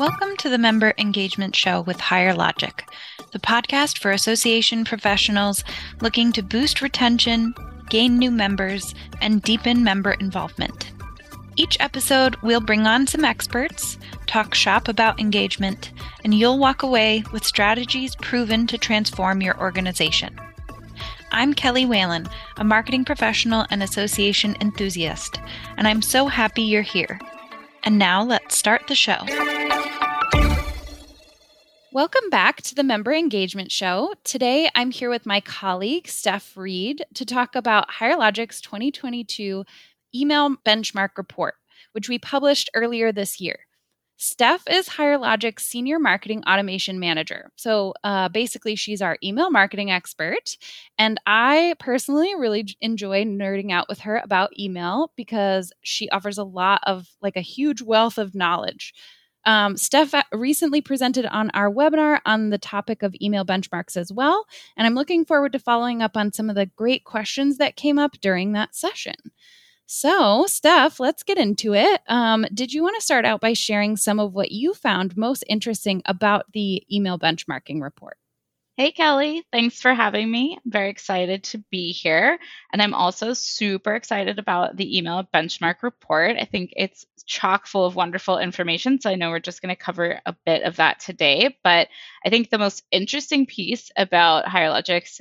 [0.00, 2.88] Welcome to the Member Engagement Show with Higher Logic,
[3.32, 5.62] the podcast for association professionals
[6.00, 7.54] looking to boost retention,
[7.90, 10.90] gain new members, and deepen member involvement.
[11.56, 15.92] Each episode, we'll bring on some experts, talk shop about engagement,
[16.24, 20.34] and you'll walk away with strategies proven to transform your organization.
[21.30, 22.26] I'm Kelly Whalen,
[22.56, 25.42] a marketing professional and association enthusiast,
[25.76, 27.20] and I'm so happy you're here.
[27.82, 29.59] And now let's start the show.
[31.92, 34.14] Welcome back to the Member Engagement Show.
[34.22, 39.64] Today I'm here with my colleague, Steph Read, to talk about Higher Logic's 2022
[40.14, 41.54] email benchmark report,
[41.90, 43.66] which we published earlier this year.
[44.18, 47.50] Steph is Higher Logic's Senior Marketing Automation Manager.
[47.56, 50.58] So uh, basically, she's our email marketing expert.
[50.96, 56.44] And I personally really enjoy nerding out with her about email because she offers a
[56.44, 58.94] lot of, like, a huge wealth of knowledge
[59.44, 64.12] um, Steph uh, recently presented on our webinar on the topic of email benchmarks as
[64.12, 64.46] well,
[64.76, 67.98] and I'm looking forward to following up on some of the great questions that came
[67.98, 69.16] up during that session.
[69.86, 72.00] So, Steph, let's get into it.
[72.06, 75.42] Um, did you want to start out by sharing some of what you found most
[75.48, 78.16] interesting about the email benchmarking report?
[78.80, 79.44] Hey, Kelly.
[79.52, 80.56] Thanks for having me.
[80.56, 82.38] I'm very excited to be here.
[82.72, 86.36] And I'm also super excited about the email benchmark report.
[86.40, 88.98] I think it's chock full of wonderful information.
[88.98, 91.58] So I know we're just going to cover a bit of that today.
[91.62, 91.88] But
[92.24, 95.20] I think the most interesting piece about Higher Logic's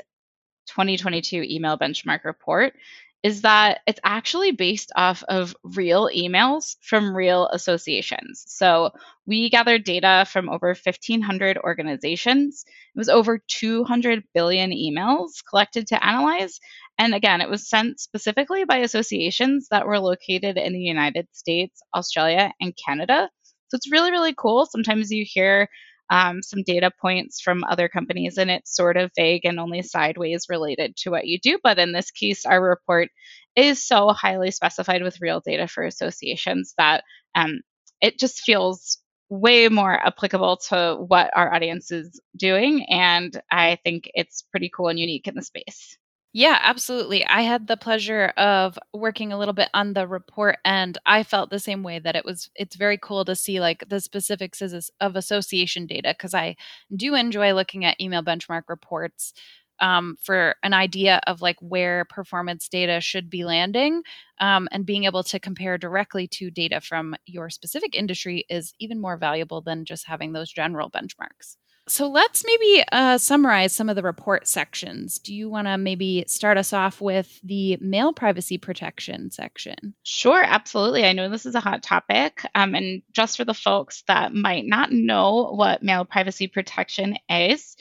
[0.67, 2.75] 2022 email benchmark report
[3.21, 8.45] is that it's actually based off of real emails from real associations.
[8.47, 8.91] So
[9.25, 12.63] we gathered data from over 1,500 organizations.
[12.95, 16.59] It was over 200 billion emails collected to analyze.
[16.97, 21.81] And again, it was sent specifically by associations that were located in the United States,
[21.93, 23.29] Australia, and Canada.
[23.67, 24.65] So it's really, really cool.
[24.65, 25.69] Sometimes you hear
[26.09, 30.47] um, some data points from other companies, and it's sort of vague and only sideways
[30.49, 31.59] related to what you do.
[31.61, 33.09] But in this case, our report
[33.55, 37.03] is so highly specified with real data for associations that
[37.35, 37.61] um,
[38.01, 38.99] it just feels
[39.29, 42.85] way more applicable to what our audience is doing.
[42.89, 45.97] And I think it's pretty cool and unique in the space.
[46.33, 47.25] Yeah, absolutely.
[47.25, 51.49] I had the pleasure of working a little bit on the report and I felt
[51.49, 54.61] the same way that it was it's very cool to see like the specifics
[55.01, 56.55] of association data because I
[56.95, 59.33] do enjoy looking at email benchmark reports
[59.81, 64.03] um, for an idea of like where performance data should be landing
[64.39, 68.99] um, and being able to compare directly to data from your specific industry is even
[69.01, 71.55] more valuable than just having those general benchmarks.
[71.89, 75.17] So let's maybe uh, summarize some of the report sections.
[75.17, 79.95] Do you want to maybe start us off with the mail privacy protection section?
[80.03, 81.05] Sure, absolutely.
[81.05, 82.45] I know this is a hot topic.
[82.53, 87.75] Um, and just for the folks that might not know what mail privacy protection is,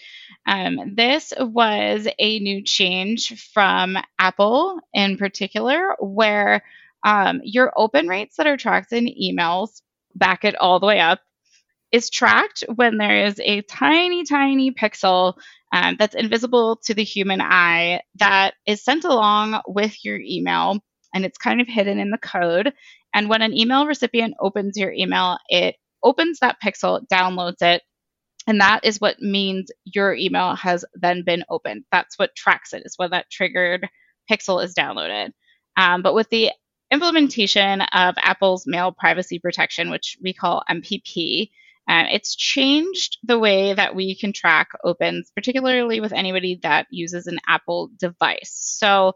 [0.47, 6.63] um, this was a new change from Apple in particular, where
[7.05, 9.83] um, your open rates that are tracked in emails
[10.15, 11.21] back it all the way up
[11.93, 15.35] is tracked when there is a tiny, tiny pixel
[15.73, 20.81] um, that's invisible to the human eye that is sent along with your email
[21.15, 22.73] and it's kind of hidden in the code.
[23.15, 27.83] And when an email recipient opens your email, it opens that pixel, downloads it,
[28.47, 31.85] and that is what means your email has then been opened.
[31.93, 33.89] That's what tracks it, is when that triggered
[34.31, 35.33] pixel is downloaded.
[35.77, 36.51] Um, but with the
[36.91, 41.51] implementation of Apple's mail privacy protection, which we call MPP,
[41.89, 47.27] um, it's changed the way that we can track opens, particularly with anybody that uses
[47.27, 48.53] an Apple device.
[48.53, 49.15] So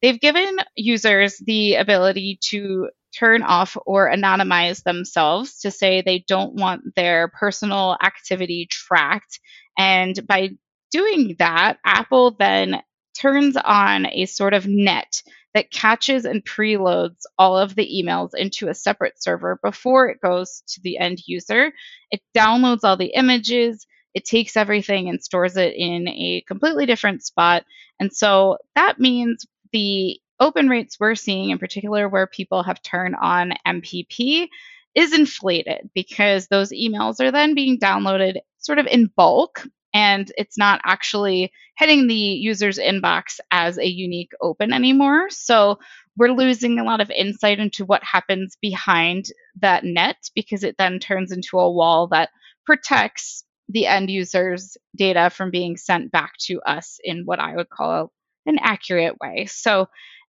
[0.00, 6.54] they've given users the ability to turn off or anonymize themselves to say they don't
[6.54, 9.40] want their personal activity tracked.
[9.78, 10.50] And by
[10.90, 12.82] doing that, Apple then
[13.18, 15.22] turns on a sort of net
[15.56, 20.62] that catches and preloads all of the emails into a separate server before it goes
[20.68, 21.72] to the end user.
[22.10, 27.24] It downloads all the images, it takes everything and stores it in a completely different
[27.24, 27.64] spot.
[27.98, 33.16] And so that means the open rates we're seeing, in particular where people have turned
[33.18, 34.48] on MPP,
[34.94, 40.58] is inflated because those emails are then being downloaded sort of in bulk and it's
[40.58, 45.30] not actually hitting the user's inbox as a unique open anymore.
[45.30, 45.78] So
[46.18, 49.24] we're losing a lot of insight into what happens behind
[49.62, 52.28] that net because it then turns into a wall that
[52.66, 57.70] protects the end user's data from being sent back to us in what I would
[57.70, 58.12] call
[58.44, 59.46] an accurate way.
[59.46, 59.88] So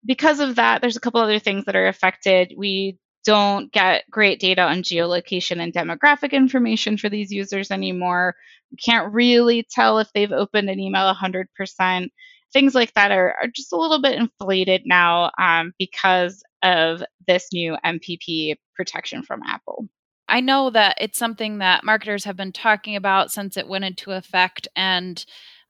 [0.06, 2.54] because of that, there's a couple other things that are affected.
[2.56, 8.34] We don't get great data on geolocation and demographic information for these users anymore.
[8.70, 12.08] We can't really tell if they've opened an email 100%.
[12.52, 17.48] Things like that are, are just a little bit inflated now um, because of this
[17.52, 19.88] new MPP protection from Apple.
[20.28, 24.12] I know that it's something that marketers have been talking about since it went into
[24.12, 24.68] effect.
[24.76, 25.24] And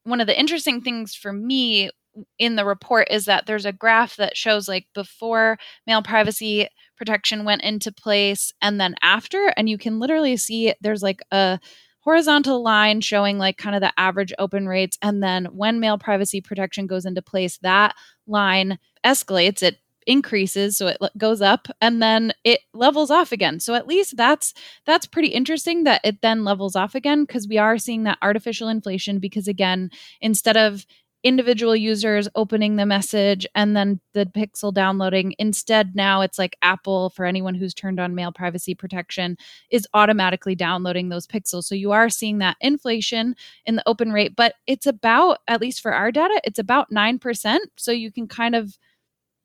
[0.05, 1.91] one of the interesting things for me
[2.39, 6.69] in the report is that there's a graph that shows like before mail privacy
[7.01, 11.59] protection went into place and then after and you can literally see there's like a
[12.01, 16.43] horizontal line showing like kind of the average open rates and then when mail privacy
[16.43, 17.95] protection goes into place that
[18.27, 23.61] line escalates it increases so it goes up and then it levels off again.
[23.61, 24.53] So at least that's
[24.85, 28.69] that's pretty interesting that it then levels off again because we are seeing that artificial
[28.69, 30.85] inflation because again instead of
[31.23, 35.35] individual users opening the message and then the pixel downloading.
[35.39, 39.37] Instead, now it's like Apple, for anyone who's turned on mail privacy protection,
[39.71, 41.65] is automatically downloading those pixels.
[41.65, 43.37] So you are seeing that inflation
[43.67, 47.59] in the open rate, but it's about, at least for our data, it's about 9%.
[47.77, 48.79] So you can kind of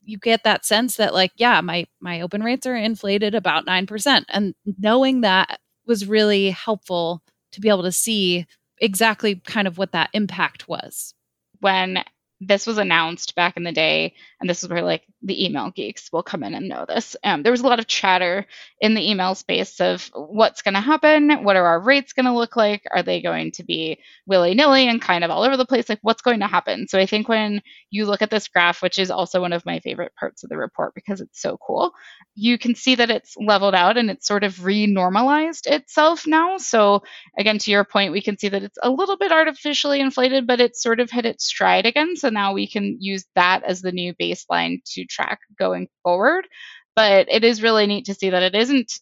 [0.07, 4.23] you get that sense that like yeah my my open rates are inflated about 9%
[4.29, 8.45] and knowing that was really helpful to be able to see
[8.79, 11.15] exactly kind of what that impact was
[11.65, 12.03] when
[12.41, 16.11] this was announced back in the day, and this is where like the email geeks
[16.11, 17.15] will come in and know this.
[17.23, 18.45] Um, there was a lot of chatter
[18.79, 22.31] in the email space of what's going to happen, what are our rates going to
[22.31, 25.65] look like, are they going to be willy nilly and kind of all over the
[25.65, 26.87] place, like what's going to happen.
[26.87, 29.79] So I think when you look at this graph, which is also one of my
[29.79, 31.91] favorite parts of the report because it's so cool,
[32.35, 36.57] you can see that it's leveled out and it's sort of re-normalized itself now.
[36.57, 37.01] So
[37.37, 40.61] again, to your point, we can see that it's a little bit artificially inflated, but
[40.61, 42.15] it's sort of hit its stride again.
[42.15, 46.47] So now we can use that as the new baseline to track going forward.
[46.95, 48.99] But it is really neat to see that it isn't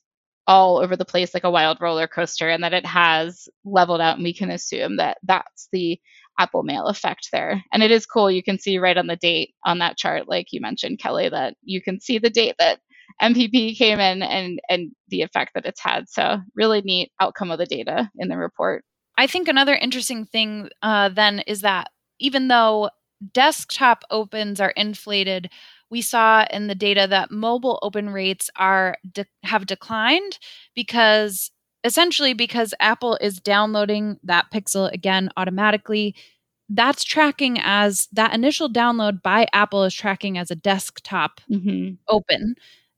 [0.47, 4.15] all over the place like a wild roller coaster and that it has leveled out
[4.15, 5.99] and we can assume that that's the
[6.39, 7.63] Apple Mail effect there.
[7.71, 8.29] And it is cool.
[8.29, 11.55] You can see right on the date on that chart, like you mentioned, Kelly, that
[11.61, 12.79] you can see the date that
[13.21, 16.09] MPP came in and and the effect that it's had.
[16.09, 18.83] So really neat outcome of the data in the report.
[19.17, 21.89] I think another interesting thing uh, then is that
[22.19, 22.89] even though
[23.31, 25.49] desktop opens are inflated,
[25.93, 30.39] we saw in the data that mobile open rates are de- have declined
[30.73, 31.51] because
[31.83, 36.15] essentially because Apple is downloading that pixel again automatically
[36.67, 41.93] that's tracking as that initial download by Apple is tracking as a desktop mm-hmm.
[42.09, 42.55] open.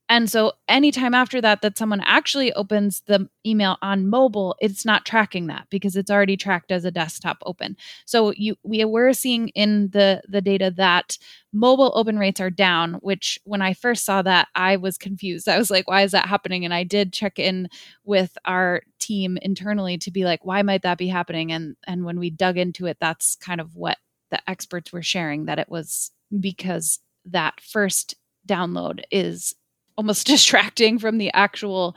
[0.08, 5.04] And so anytime after that that someone actually opens the email on mobile, it's not
[5.04, 7.76] tracking that because it's already tracked as a desktop open.
[8.06, 11.18] So you we were seeing in the the data that
[11.52, 15.48] mobile open rates are down, which when I first saw that I was confused.
[15.50, 16.66] I was like, why is that happening?
[16.66, 17.68] And I did check in
[18.04, 21.52] with our team internally to be like, why might that be happening?
[21.52, 23.98] And and when we dug into it, that's kind of what
[24.30, 28.16] the experts were sharing that it was because that first
[28.48, 29.56] download is
[29.98, 31.96] almost distracting from the actual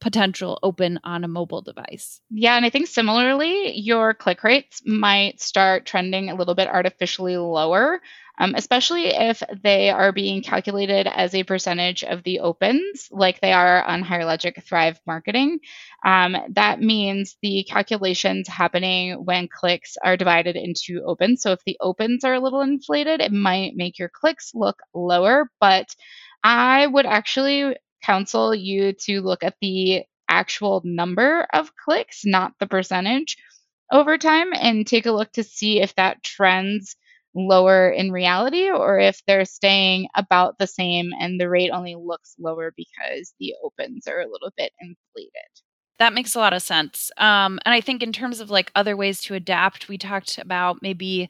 [0.00, 2.20] potential open on a mobile device.
[2.30, 7.36] Yeah, and I think similarly, your click rates might start trending a little bit artificially
[7.36, 8.00] lower,
[8.38, 13.52] um, especially if they are being calculated as a percentage of the opens, like they
[13.52, 15.58] are on Higher Logic Thrive Marketing.
[16.04, 21.40] Um, that means the calculations happening when clicks are divided into opens.
[21.40, 25.50] So if the opens are a little inflated, it might make your clicks look lower,
[25.58, 25.88] but
[26.46, 32.68] I would actually counsel you to look at the actual number of clicks, not the
[32.68, 33.36] percentage
[33.92, 36.94] over time, and take a look to see if that trends
[37.34, 42.36] lower in reality or if they're staying about the same and the rate only looks
[42.38, 45.32] lower because the opens are a little bit inflated.
[45.98, 47.10] That makes a lot of sense.
[47.16, 50.80] Um, and I think in terms of like other ways to adapt, we talked about
[50.80, 51.28] maybe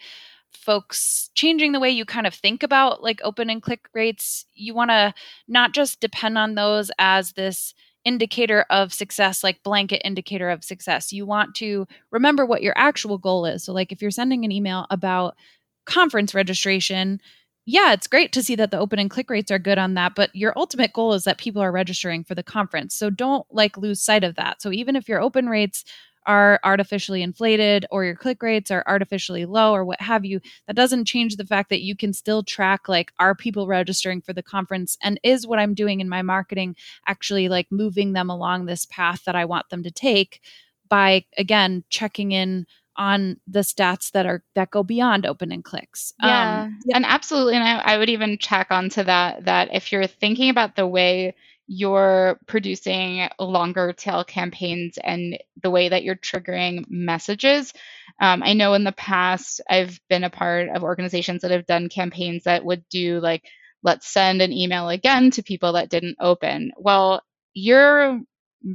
[0.57, 4.75] folks changing the way you kind of think about like open and click rates you
[4.75, 5.15] want to
[5.47, 7.75] not just depend on those as this
[8.07, 11.13] indicator of success like blanket indicator of success.
[11.13, 13.65] You want to remember what your actual goal is.
[13.65, 15.37] So like if you're sending an email about
[15.85, 17.21] conference registration
[17.65, 20.17] yeah it's great to see that the open and click rates are good on that
[20.17, 22.95] but your ultimate goal is that people are registering for the conference.
[22.95, 24.63] So don't like lose sight of that.
[24.63, 25.85] So even if your open rates
[26.27, 30.77] are artificially inflated or your click rates are artificially low or what have you, that
[30.77, 34.43] doesn't change the fact that you can still track like are people registering for the
[34.43, 38.87] conference and is what I'm doing in my marketing actually like moving them along this
[38.87, 40.41] path that I want them to take
[40.89, 42.67] by again checking in
[42.97, 46.15] on the stats that are that go beyond open and clicks.
[46.23, 46.97] Yeah, um, yeah.
[46.97, 47.55] and absolutely.
[47.55, 51.35] And I, I would even check onto that that if you're thinking about the way
[51.67, 57.73] you're producing longer tail campaigns and the way that you're triggering messages.
[58.21, 61.89] Um, I know in the past I've been a part of organizations that have done
[61.89, 63.45] campaigns that would do like,
[63.83, 66.73] let's send an email again to people that didn't open.
[66.77, 67.23] Well,
[67.55, 68.21] you're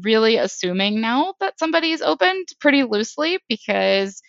[0.04, 4.22] really assuming now that somebody's opened pretty loosely because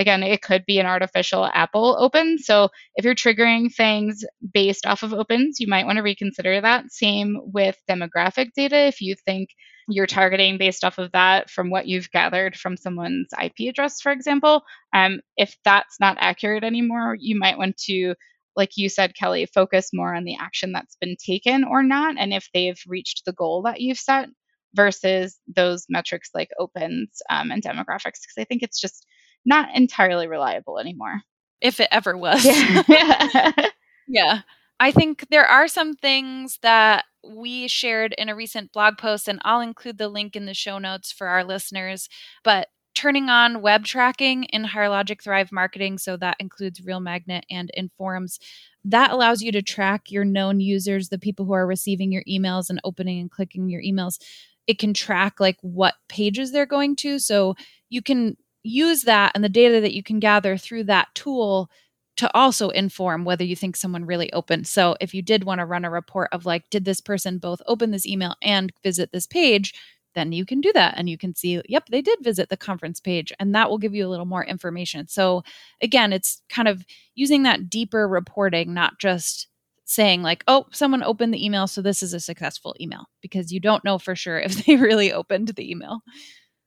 [0.00, 2.38] again, it could be an artificial Apple open.
[2.38, 6.90] So if you're triggering things based off of opens, you might want to reconsider that.
[6.90, 8.76] Same with demographic data.
[8.86, 9.50] If you think
[9.88, 14.10] you're targeting based off of that from what you've gathered from someone's IP address, for
[14.10, 14.62] example,
[14.94, 18.14] um, if that's not accurate anymore, you might want to
[18.56, 22.32] like you said, Kelly, focus more on the action that's been taken or not, and
[22.34, 24.28] if they've reached the goal that you've set
[24.74, 28.20] versus those metrics like opens um, and demographics.
[28.20, 29.06] Because I think it's just
[29.44, 31.22] not entirely reliable anymore.
[31.60, 32.44] If it ever was.
[32.44, 33.52] Yeah.
[34.08, 34.40] yeah.
[34.78, 39.40] I think there are some things that we shared in a recent blog post, and
[39.44, 42.08] I'll include the link in the show notes for our listeners.
[42.42, 47.44] But turning on web tracking in Higher Logic Thrive Marketing, so that includes Real Magnet
[47.50, 48.38] and Informz,
[48.84, 52.70] that allows you to track your known users, the people who are receiving your emails
[52.70, 54.18] and opening and clicking your emails.
[54.66, 57.18] It can track like what pages they're going to.
[57.18, 57.54] So
[57.90, 61.70] you can use that and the data that you can gather through that tool
[62.16, 64.66] to also inform whether you think someone really opened.
[64.66, 67.62] So if you did want to run a report of like, did this person both
[67.66, 69.72] open this email and visit this page?
[70.14, 73.00] Then you can do that and you can see, yep, they did visit the conference
[73.00, 75.06] page, and that will give you a little more information.
[75.06, 75.44] So,
[75.80, 79.46] again, it's kind of using that deeper reporting, not just
[79.84, 83.60] saying, like, oh, someone opened the email, so this is a successful email, because you
[83.60, 86.00] don't know for sure if they really opened the email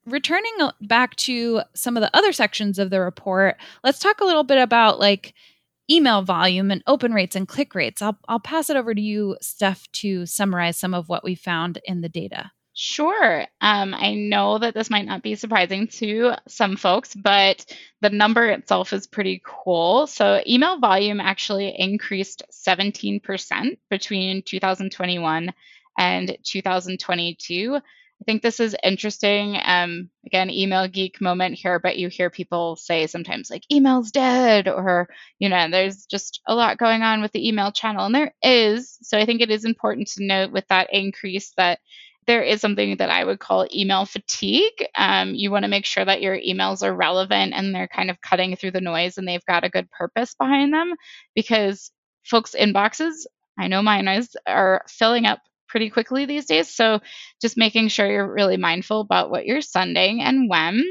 [0.06, 4.26] returning uh, back to some of the other sections of the report, let's talk a
[4.26, 5.34] little bit about like
[5.90, 8.02] email volume and open rates and click rates.
[8.02, 11.80] I'll I'll pass it over to you, Steph, to summarize some of what we found
[11.86, 12.52] in the data.
[12.76, 13.46] Sure.
[13.62, 17.66] Um, I know that this might not be surprising to some folks, but
[18.02, 20.08] the number itself is pretty cool.
[20.08, 25.54] So, email volume actually increased 17% between 2021
[26.00, 27.80] and 2022.
[28.24, 29.60] I think this is interesting.
[29.66, 34.70] Um, again, email geek moment here, but you hear people say sometimes like email's dead,
[34.70, 38.34] or you know, there's just a lot going on with the email channel, and there
[38.42, 38.98] is.
[39.02, 41.80] So I think it is important to note with that increase that
[42.26, 44.86] there is something that I would call email fatigue.
[44.96, 48.22] Um, you want to make sure that your emails are relevant and they're kind of
[48.22, 50.94] cutting through the noise and they've got a good purpose behind them
[51.36, 51.92] because
[52.24, 53.26] folks' inboxes,
[53.60, 55.42] I know mine is, are filling up
[55.74, 56.70] pretty quickly these days.
[56.70, 57.02] So
[57.42, 60.84] just making sure you're really mindful about what you're sending and when.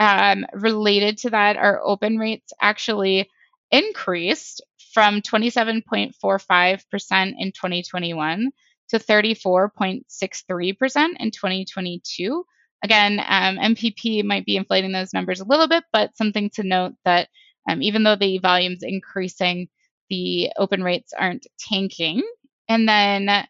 [0.00, 3.30] Um, related to that, our open rates actually
[3.70, 4.60] increased
[4.92, 8.50] from 27.45% in 2021
[8.88, 12.44] to 34.63% in 2022.
[12.82, 16.94] Again, um, MPP might be inflating those numbers a little bit, but something to note
[17.04, 17.28] that
[17.70, 19.68] um, even though the volume's increasing,
[20.10, 22.24] the open rates aren't tanking.
[22.68, 23.46] And then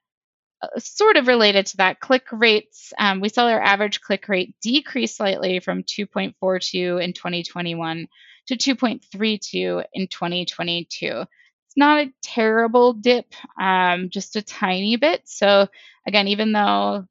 [0.79, 5.17] sort of related to that, click rates, um, we saw our average click rate decrease
[5.17, 8.09] slightly from 2.42 in 2021
[8.49, 11.25] to 2.32 in 2022.
[11.67, 15.23] It's not a terrible dip, um, just a tiny bit.
[15.27, 15.69] So,
[16.07, 17.07] again, even though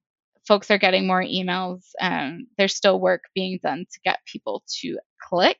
[0.47, 4.97] folks are getting more emails, um, there's still work being done to get people to
[5.21, 5.59] click.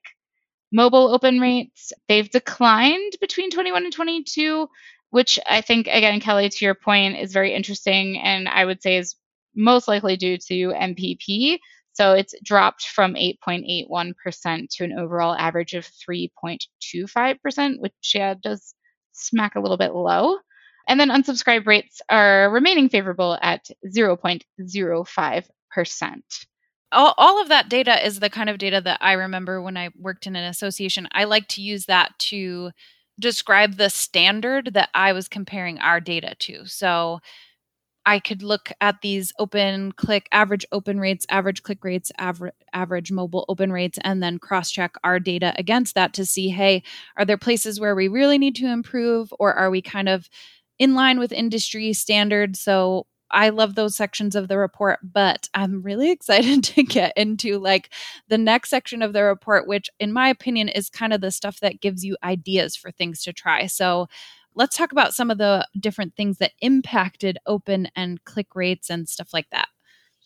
[0.72, 4.67] Mobile open rates, they've declined between 21 and 22
[5.10, 8.98] which I think, again, Kelly, to your point, is very interesting and I would say
[8.98, 9.16] is
[9.56, 11.58] most likely due to MPP.
[11.94, 18.76] So it's dropped from 8.81% to an overall average of 3.25%, which yeah, does
[19.14, 20.38] smack a little bit low.
[20.88, 25.44] And then unsubscribe rates are remaining favorable at 0.05%.
[26.94, 29.90] All, all of that data is the kind of data that I remember when I
[30.00, 31.10] worked in an association.
[31.12, 32.72] I like to use that to
[33.19, 36.65] describe the standard that I was comparing our data to.
[36.65, 37.19] So
[38.05, 43.12] I could look at these open click average open rates, average click rates, average average
[43.12, 46.83] mobile open rates, and then cross check our data against that to see hey,
[47.17, 50.29] are there places where we really need to improve, or are we kind of
[50.79, 52.62] in line with industry standards?
[52.62, 57.60] So I love those sections of the report, but I'm really excited to get into
[57.60, 57.91] like
[58.27, 61.60] the next section of the report, which, in my opinion, is kind of the stuff
[61.62, 63.67] that gives you ideas for things to try.
[63.67, 64.07] So,
[64.55, 69.07] let's talk about some of the different things that impacted open and click rates and
[69.07, 69.67] stuff like that.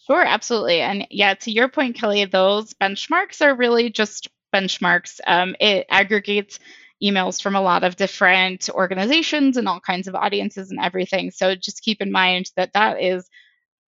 [0.08, 0.82] Sure, absolutely.
[0.82, 5.20] And yeah, to your point, Kelly, those benchmarks are really just benchmarks.
[5.28, 6.60] Um, it aggregates
[7.04, 11.32] emails from a lot of different organizations and all kinds of audiences and everything.
[11.32, 13.28] So just keep in mind that that is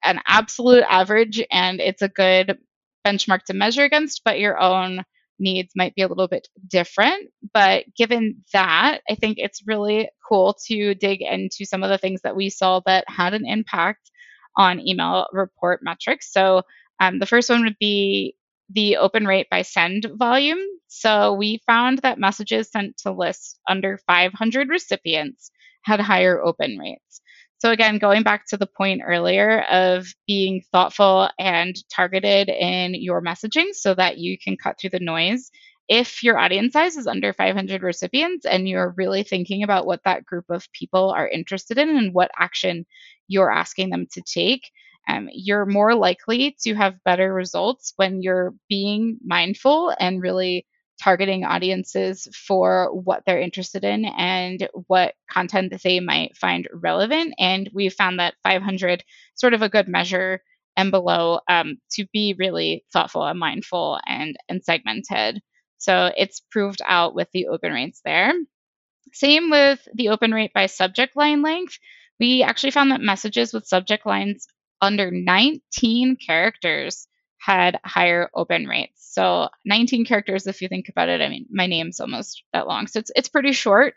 [0.04, 2.58] an absolute average and it's a good
[3.06, 5.04] benchmark to measure against, but your own
[5.40, 7.30] needs might be a little bit different.
[7.54, 12.22] But given that, I think it's really cool to dig into some of the things
[12.22, 14.12] that we saw that had an impact
[14.58, 16.32] on email report metrics.
[16.32, 16.64] So
[17.00, 18.36] um, the first one would be
[18.70, 20.60] the open rate by send volume.
[20.88, 25.52] So we found that messages sent to lists under 500 recipients
[25.84, 27.22] had higher open rates.
[27.64, 33.22] So, again, going back to the point earlier of being thoughtful and targeted in your
[33.22, 35.50] messaging so that you can cut through the noise.
[35.88, 40.26] If your audience size is under 500 recipients and you're really thinking about what that
[40.26, 42.86] group of people are interested in and what action
[43.30, 44.70] you're asking them to take,
[45.08, 50.66] um, you're more likely to have better results when you're being mindful and really
[51.02, 57.34] targeting audiences for what they're interested in and what content that they might find relevant.
[57.38, 59.04] And we found that 500
[59.36, 60.42] sort of a good measure
[60.78, 65.42] and below um, to be really thoughtful and mindful and, and segmented.
[65.78, 68.34] So it's proved out with the open rates there.
[69.12, 71.78] Same with the open rate by subject line length.
[72.20, 74.48] We actually found that messages with subject lines
[74.84, 77.08] under 19 characters
[77.40, 79.10] had higher open rates.
[79.14, 82.88] So 19 characters, if you think about it, I mean, my name's almost that long,
[82.88, 83.96] so it's it's pretty short.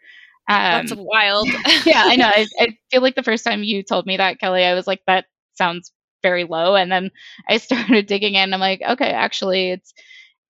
[0.49, 1.49] Um, That's wild.
[1.85, 2.29] yeah, I know.
[2.29, 5.01] I, I feel like the first time you told me that, Kelly, I was like,
[5.07, 5.25] that
[5.55, 7.11] sounds very low, and then
[7.49, 8.55] I started digging in.
[8.55, 9.93] I'm like, okay, actually, it's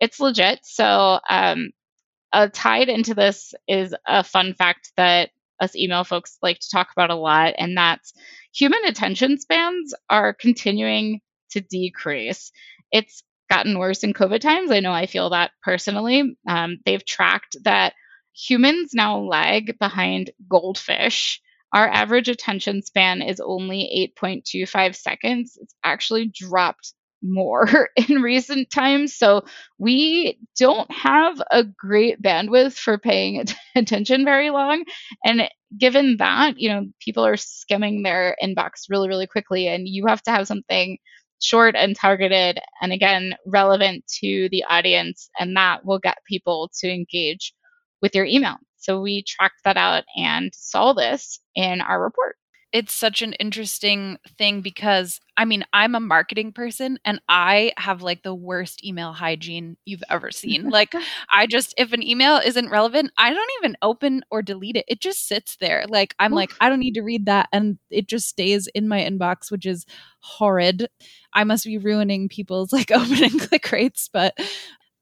[0.00, 0.60] it's legit.
[0.64, 1.70] So, um,
[2.32, 6.88] uh, tied into this is a fun fact that us email folks like to talk
[6.92, 8.12] about a lot, and that's
[8.52, 11.20] human attention spans are continuing
[11.50, 12.52] to decrease.
[12.92, 14.70] It's gotten worse in COVID times.
[14.70, 16.36] I know I feel that personally.
[16.48, 17.94] Um, they've tracked that
[18.34, 21.40] humans now lag behind goldfish.
[21.72, 25.58] Our average attention span is only 8.25 seconds.
[25.60, 26.92] It's actually dropped
[27.22, 29.14] more in recent times.
[29.14, 29.44] So
[29.78, 33.44] we don't have a great bandwidth for paying
[33.76, 34.84] attention very long.
[35.24, 40.06] And given that, you know, people are skimming their inbox really, really quickly, and you
[40.06, 40.98] have to have something
[41.42, 46.90] short and targeted and again relevant to the audience and that will get people to
[46.90, 47.52] engage
[48.00, 52.36] with your email so we tracked that out and saw this in our report
[52.76, 58.02] it's such an interesting thing because I mean, I'm a marketing person and I have
[58.02, 60.68] like the worst email hygiene you've ever seen.
[60.70, 60.94] like,
[61.32, 64.84] I just, if an email isn't relevant, I don't even open or delete it.
[64.88, 65.86] It just sits there.
[65.88, 66.36] Like, I'm Oof.
[66.36, 67.48] like, I don't need to read that.
[67.50, 69.86] And it just stays in my inbox, which is
[70.20, 70.86] horrid.
[71.32, 74.38] I must be ruining people's like open and click rates, but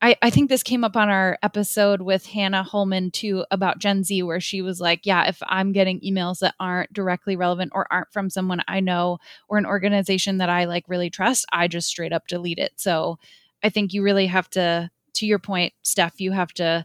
[0.04, 4.04] I, I think this came up on our episode with Hannah Holman too about Gen
[4.04, 7.90] Z, where she was like, Yeah, if I'm getting emails that aren't directly relevant or
[7.90, 9.16] aren't from someone I know
[9.48, 12.72] or an organization that I like really trust, I just straight up delete it.
[12.76, 13.18] So
[13.62, 16.84] I think you really have to, to your point, Steph, you have to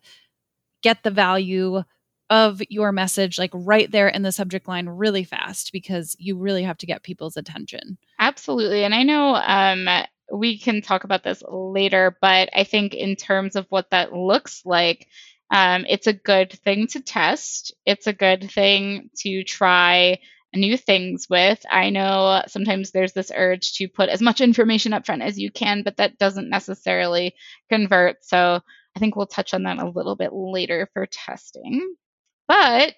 [0.82, 1.84] get the value
[2.29, 6.63] of your message like right there in the subject line really fast because you really
[6.63, 7.97] have to get people's attention.
[8.17, 8.86] Absolutely.
[8.86, 9.89] And I know um
[10.32, 14.62] we can talk about this later, but I think in terms of what that looks
[14.65, 15.08] like,
[15.52, 17.74] um, it's a good thing to test.
[17.86, 20.20] It's a good thing to try
[20.54, 21.63] new things with.
[21.70, 25.52] I know sometimes there's this urge to put as much information up front as you
[25.52, 27.36] can, but that doesn't necessarily
[27.70, 28.24] convert.
[28.24, 28.60] So
[28.96, 31.96] I think we'll touch on that a little bit later for testing.
[32.48, 32.96] But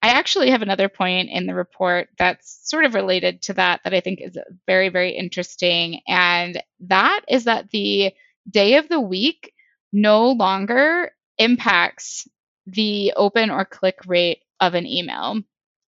[0.00, 3.94] I actually have another point in the report that's sort of related to that that
[3.94, 6.00] I think is very, very interesting.
[6.06, 8.12] And that is that the
[8.48, 9.52] day of the week
[9.92, 12.28] no longer impacts
[12.66, 15.40] the open or click rate of an email.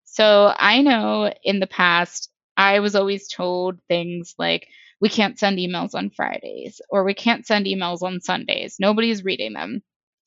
[0.05, 4.67] So I know in the past, I was always told things like,
[5.01, 8.77] we can't send emails on Fridays or we can't send emails on Sundays.
[8.79, 9.81] Nobody's reading them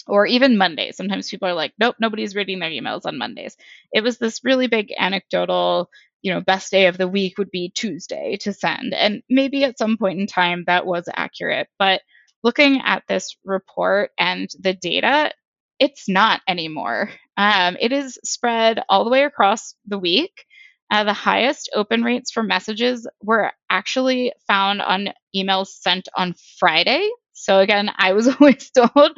[0.07, 0.97] or even Mondays.
[0.97, 3.57] Sometimes people are like, nope, nobody's reading their emails on Mondays.
[3.93, 5.91] It was this really big anecdotal,
[6.23, 8.95] you know, best day of the week would be Tuesday to send.
[8.95, 11.69] And maybe at some point in time that was accurate.
[11.79, 12.03] But
[12.43, 15.33] looking at this report and the data,
[15.79, 17.11] it's not anymore.
[17.37, 20.45] Um, it is spread all the way across the week.
[20.91, 27.09] Uh, the highest open rates for messages were actually found on emails sent on Friday,
[27.33, 29.13] so again, I was always told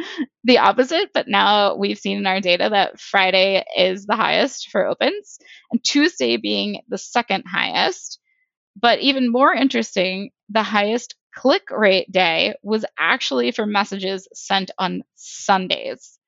[0.44, 4.86] the opposite, but now we've seen in our data that Friday is the highest for
[4.86, 5.38] opens
[5.70, 8.18] and Tuesday being the second highest.
[8.80, 15.02] But even more interesting, the highest click rate day was actually for messages sent on
[15.16, 16.18] Sundays.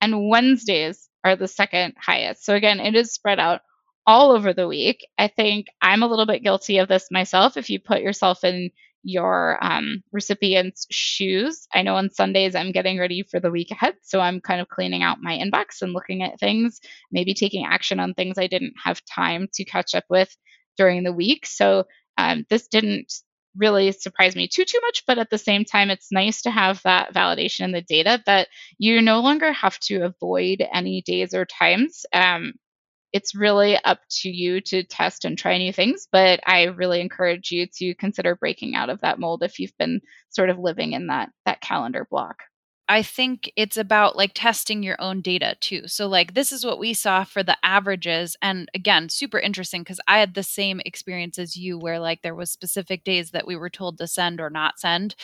[0.00, 2.44] And Wednesdays are the second highest.
[2.44, 3.60] So again, it is spread out
[4.06, 5.06] all over the week.
[5.18, 7.56] I think I'm a little bit guilty of this myself.
[7.56, 8.70] If you put yourself in
[9.02, 13.94] your um, recipient's shoes, I know on Sundays I'm getting ready for the week ahead.
[14.02, 18.00] So I'm kind of cleaning out my inbox and looking at things, maybe taking action
[18.00, 20.34] on things I didn't have time to catch up with
[20.76, 21.46] during the week.
[21.46, 21.84] So
[22.18, 23.12] um, this didn't
[23.56, 26.80] really surprise me too too much but at the same time it's nice to have
[26.84, 31.44] that validation in the data that you no longer have to avoid any days or
[31.44, 32.54] times um,
[33.12, 36.08] it's really up to you to test and try new things.
[36.10, 40.00] But I really encourage you to consider breaking out of that mold if you've been
[40.30, 42.42] sort of living in that that calendar block.
[42.88, 45.86] I think it's about like testing your own data too.
[45.86, 48.36] So, like, this is what we saw for the averages.
[48.42, 52.34] And again, super interesting because I had the same experience as you where like there
[52.34, 55.14] was specific days that we were told to send or not send.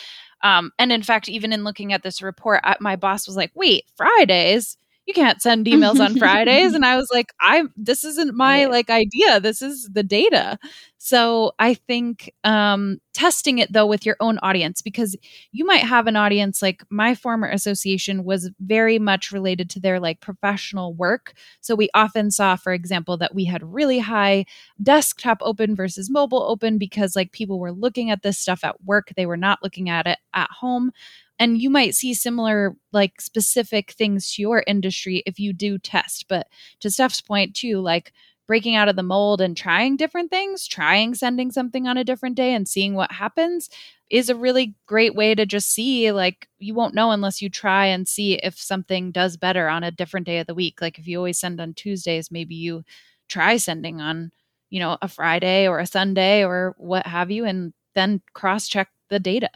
[0.41, 3.51] Um, and in fact, even in looking at this report, I, my boss was like,
[3.53, 4.77] wait, Fridays?
[5.09, 6.75] You can't send emails on Fridays.
[6.75, 9.39] And I was like, I'm this isn't my like idea.
[9.39, 10.59] This is the data.
[10.99, 15.15] So I think um, testing it though with your own audience because
[15.51, 19.99] you might have an audience like my former association was very much related to their
[19.99, 21.33] like professional work.
[21.59, 24.45] So we often saw, for example, that we had really high
[24.83, 29.11] desktop open versus mobile open because like people were looking at this stuff at work.
[29.17, 30.91] They were not looking at it at home
[31.39, 36.25] and you might see similar like specific things to your industry if you do test
[36.29, 36.47] but
[36.79, 38.11] to steph's point too like
[38.47, 42.35] breaking out of the mold and trying different things trying sending something on a different
[42.35, 43.69] day and seeing what happens
[44.09, 47.85] is a really great way to just see like you won't know unless you try
[47.85, 50.81] and see if something does better on a different day of the week.
[50.81, 52.83] Like if you always send on tuesdays maybe you
[53.27, 54.31] try sending on
[54.69, 58.89] you know a friday or a sunday or what have you and then cross check
[59.09, 59.49] the data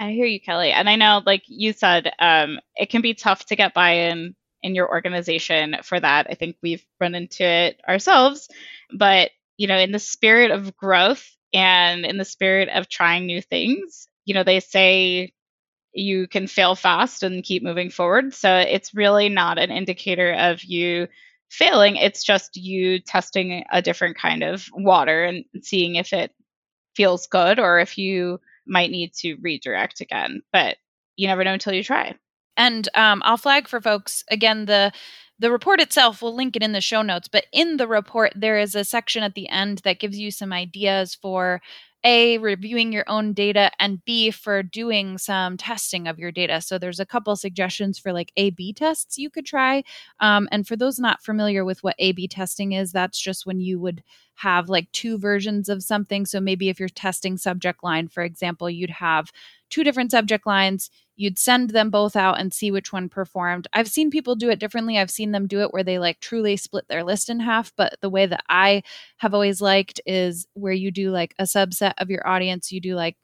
[0.00, 0.72] I hear you, Kelly.
[0.72, 4.34] And I know, like you said, um, it can be tough to get buy in
[4.62, 6.26] in your organization for that.
[6.30, 8.48] I think we've run into it ourselves.
[8.96, 13.42] But, you know, in the spirit of growth and in the spirit of trying new
[13.42, 15.34] things, you know, they say
[15.92, 18.32] you can fail fast and keep moving forward.
[18.32, 21.08] So it's really not an indicator of you
[21.50, 21.96] failing.
[21.96, 26.32] It's just you testing a different kind of water and seeing if it
[26.96, 30.42] feels good or if you might need to redirect again.
[30.52, 30.76] But
[31.16, 32.14] you never know until you try.
[32.56, 34.92] And um, I'll flag for folks again the
[35.38, 36.20] the report itself.
[36.20, 39.22] We'll link it in the show notes, but in the report there is a section
[39.22, 41.62] at the end that gives you some ideas for
[42.04, 46.78] a reviewing your own data and b for doing some testing of your data so
[46.78, 49.82] there's a couple suggestions for like a b tests you could try
[50.20, 53.60] um, and for those not familiar with what a b testing is that's just when
[53.60, 54.02] you would
[54.40, 58.68] have like two versions of something so maybe if you're testing subject line for example
[58.68, 59.30] you'd have
[59.70, 63.68] two different subject lines you'd send them both out and see which one performed.
[63.74, 64.96] I've seen people do it differently.
[64.96, 67.96] I've seen them do it where they like truly split their list in half, but
[68.00, 68.82] the way that I
[69.18, 72.94] have always liked is where you do like a subset of your audience, you do
[72.94, 73.18] like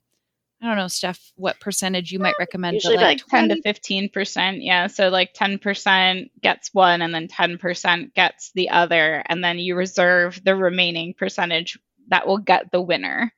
[0.63, 2.75] I don't know, Steph, what percentage you might recommend?
[2.75, 4.65] Usually like, like 10 to 15%.
[4.65, 4.87] Yeah.
[4.87, 9.23] So like 10% gets one and then 10% gets the other.
[9.27, 13.33] And then you reserve the remaining percentage that will get the winner.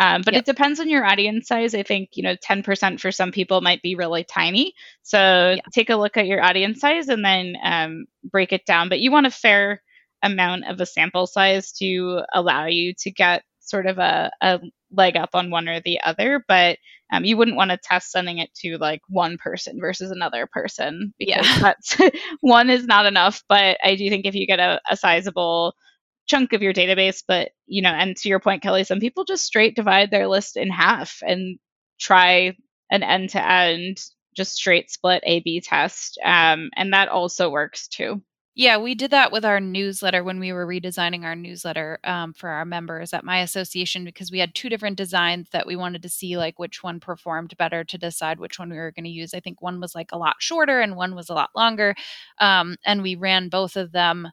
[0.00, 0.42] Um, but yep.
[0.42, 1.74] it depends on your audience size.
[1.74, 4.72] I think, you know, 10% for some people might be really tiny.
[5.02, 5.62] So yeah.
[5.74, 8.88] take a look at your audience size and then um, break it down.
[8.88, 9.82] But you want a fair
[10.22, 15.16] amount of a sample size to allow you to get sort of a, a leg
[15.16, 16.44] up on one or the other.
[16.46, 16.78] But
[17.12, 21.14] um, you wouldn't want to test sending it to like one person versus another person
[21.18, 21.58] because yeah.
[21.60, 21.96] that's
[22.40, 23.42] one is not enough.
[23.48, 25.74] But I do think if you get a, a sizable
[26.30, 29.44] chunk of your database but you know and to your point kelly some people just
[29.44, 31.58] straight divide their list in half and
[31.98, 32.54] try
[32.88, 33.96] an end to end
[34.36, 38.22] just straight split a b test um, and that also works too
[38.56, 42.48] yeah, we did that with our newsletter when we were redesigning our newsletter um, for
[42.48, 46.08] our members at my association because we had two different designs that we wanted to
[46.08, 49.34] see like which one performed better to decide which one we were going to use.
[49.34, 51.94] I think one was like a lot shorter and one was a lot longer,
[52.40, 54.28] um, and we ran both of them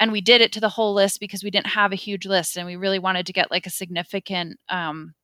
[0.00, 2.56] and we did it to the whole list because we didn't have a huge list
[2.56, 5.14] and we really wanted to get like a significant um,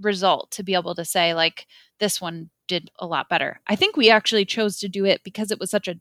[0.00, 1.66] result to be able to say like
[1.98, 5.50] this one did a lot better i think we actually chose to do it because
[5.50, 5.96] it was such a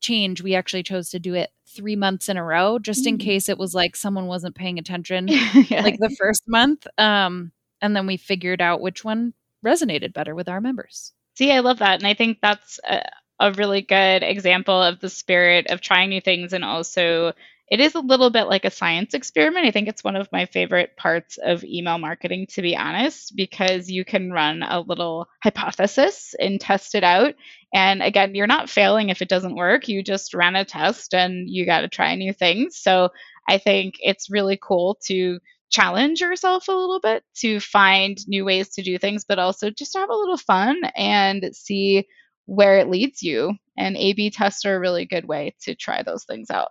[0.00, 3.14] change we actually chose to do it three months in a row just mm-hmm.
[3.14, 3.24] in mm.
[3.24, 5.82] case it was like someone wasn't paying attention yeah.
[5.82, 9.32] like the first month um, and then we figured out which one
[9.64, 13.02] resonated better with our members see i love that and i think that's a,
[13.40, 17.32] a really good example of the spirit of trying new things and also
[17.68, 19.66] it is a little bit like a science experiment.
[19.66, 23.90] I think it's one of my favorite parts of email marketing, to be honest, because
[23.90, 27.34] you can run a little hypothesis and test it out.
[27.74, 29.88] And again, you're not failing if it doesn't work.
[29.88, 32.76] You just ran a test and you got to try new things.
[32.76, 33.10] So
[33.48, 38.68] I think it's really cool to challenge yourself a little bit to find new ways
[38.74, 42.06] to do things, but also just to have a little fun and see
[42.44, 43.54] where it leads you.
[43.76, 46.68] And A B tests are a really good way to try those things out.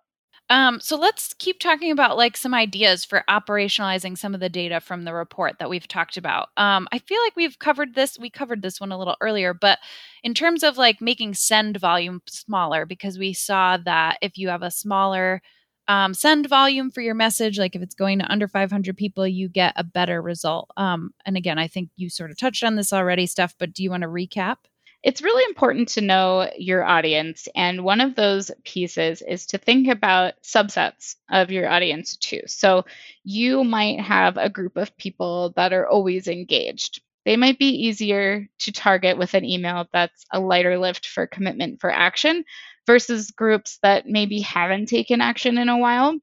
[0.50, 4.80] Um, so let's keep talking about like some ideas for operationalizing some of the data
[4.80, 6.50] from the report that we've talked about.
[6.56, 8.20] Um, I feel like we've covered this.
[8.20, 9.80] We covered this one a little earlier, but
[10.24, 14.62] in terms of like making send volume smaller, because we saw that if you have
[14.62, 15.42] a smaller
[15.88, 19.50] um, send volume for your message, like if it's going to under 500 people, you
[19.50, 20.70] get a better result.
[20.78, 23.82] Um, and again, I think you sort of touched on this already, Steph, but do
[23.82, 24.58] you want to recap?
[25.06, 27.48] It's really important to know your audience.
[27.56, 32.42] And one of those pieces is to think about subsets of your audience too.
[32.48, 32.86] So
[33.24, 37.02] you might have a group of people that are always engaged.
[37.24, 41.82] They might be easier to target with an email that's a lighter lift for commitment
[41.82, 42.44] for action
[42.88, 46.18] versus groups that maybe haven't taken action in a while.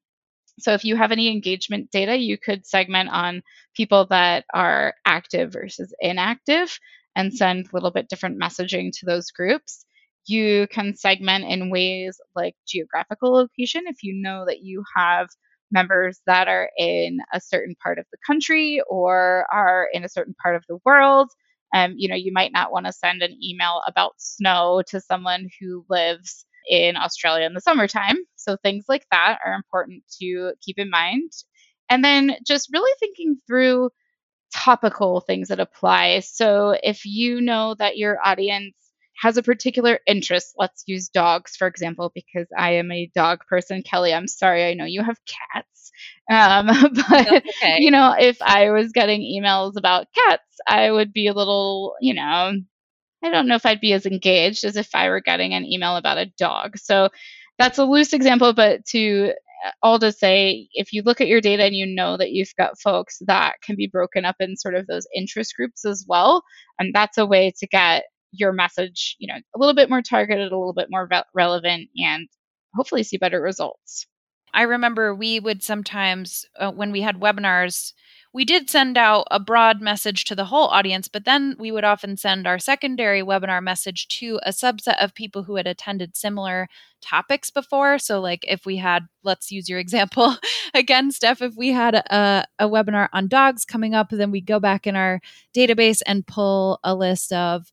[0.58, 3.44] So if you have any engagement data, you could segment on
[3.76, 6.76] people that are active versus inactive
[7.16, 9.84] and send a little bit different messaging to those groups.
[10.26, 15.28] You can segment in ways like geographical location if you know that you have
[15.72, 20.34] members that are in a certain part of the country or are in a certain
[20.42, 21.30] part of the world.
[21.74, 25.48] Um, you know, you might not want to send an email about snow to someone
[25.58, 28.16] who lives in Australia in the summertime.
[28.36, 31.32] So things like that are important to keep in mind.
[31.88, 33.90] And then just really thinking through
[34.54, 36.20] topical things that apply.
[36.20, 38.74] So if you know that your audience
[39.20, 43.82] has a particular interest, let's use dogs, for example, because I am a dog person.
[43.82, 45.92] Kelly, I'm sorry, I know you have cats.
[46.30, 46.66] Um,
[47.08, 47.76] but, okay.
[47.78, 52.14] you know, if I was getting emails about cats, I would be a little, you
[52.14, 52.52] know,
[53.24, 55.96] I don't know if I'd be as engaged as if I were getting an email
[55.96, 56.76] about a dog.
[56.76, 57.10] So
[57.58, 59.32] that's a loose example, but to
[59.82, 62.80] all to say, if you look at your data and you know that you've got
[62.80, 66.42] folks that can be broken up in sort of those interest groups as well,
[66.78, 70.52] and that's a way to get your message, you know, a little bit more targeted,
[70.52, 72.28] a little bit more re- relevant, and
[72.74, 74.06] hopefully see better results.
[74.54, 77.92] I remember we would sometimes, uh, when we had webinars,
[78.34, 81.84] we did send out a broad message to the whole audience, but then we would
[81.84, 86.68] often send our secondary webinar message to a subset of people who had attended similar
[87.02, 87.98] topics before.
[87.98, 90.36] So, like if we had, let's use your example
[90.74, 94.58] again, Steph, if we had a, a webinar on dogs coming up, then we go
[94.58, 95.20] back in our
[95.54, 97.70] database and pull a list of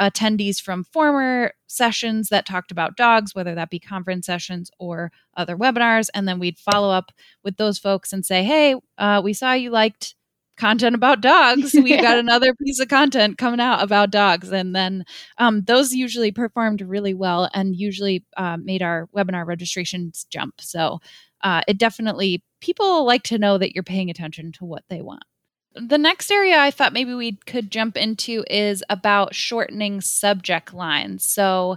[0.00, 5.56] attendees from former sessions that talked about dogs, whether that be conference sessions or other
[5.56, 6.08] webinars.
[6.14, 7.12] And then we'd follow up
[7.44, 10.14] with those folks and say, hey, uh, we saw you liked
[10.56, 11.74] content about dogs.
[11.74, 12.02] We yeah.
[12.02, 14.50] got another piece of content coming out about dogs.
[14.50, 15.04] And then
[15.38, 20.60] um, those usually performed really well and usually uh, made our webinar registrations jump.
[20.60, 21.00] So
[21.42, 25.24] uh, it definitely, people like to know that you're paying attention to what they want.
[25.76, 31.24] The next area I thought maybe we could jump into is about shortening subject lines.
[31.24, 31.76] So,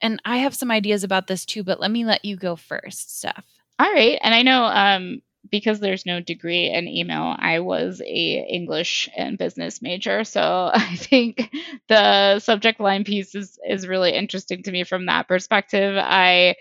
[0.00, 3.18] and I have some ideas about this too, but let me let you go first,
[3.18, 3.44] Steph.
[3.78, 4.18] All right.
[4.22, 9.38] And I know um, because there's no degree in email, I was a English and
[9.38, 10.24] business major.
[10.24, 10.42] So
[10.74, 11.50] I think
[11.88, 15.96] the subject line piece is, is really interesting to me from that perspective.
[15.96, 16.56] I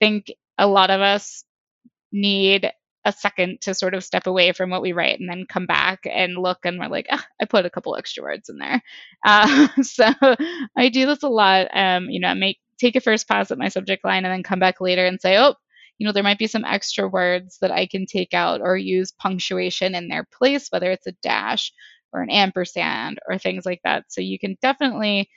[0.00, 1.44] think a lot of us
[2.12, 2.70] need
[3.08, 6.00] a second to sort of step away from what we write and then come back
[6.10, 8.82] and look and we're like ah, i put a couple extra words in there.
[9.24, 10.04] Uh, so
[10.76, 13.58] i do this a lot um, you know I make take a first pass at
[13.58, 15.54] my subject line and then come back later and say oh
[15.98, 19.10] you know there might be some extra words that i can take out or use
[19.10, 21.72] punctuation in their place whether it's a dash
[22.12, 24.04] or an ampersand or things like that.
[24.08, 25.28] So you can definitely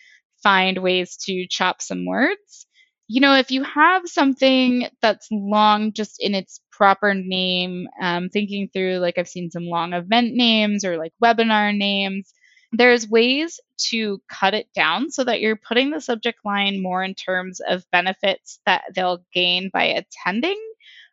[0.43, 2.67] find ways to chop some words
[3.11, 8.69] you know, if you have something that's long just in its proper name, um, thinking
[8.71, 12.33] through, like I've seen some long event names or like webinar names,
[12.71, 17.13] there's ways to cut it down so that you're putting the subject line more in
[17.13, 20.57] terms of benefits that they'll gain by attending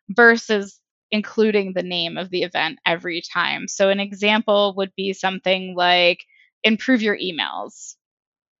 [0.07, 0.79] versus
[1.11, 3.67] including the name of the event every time.
[3.67, 6.19] So, an example would be something like
[6.63, 7.95] improve your emails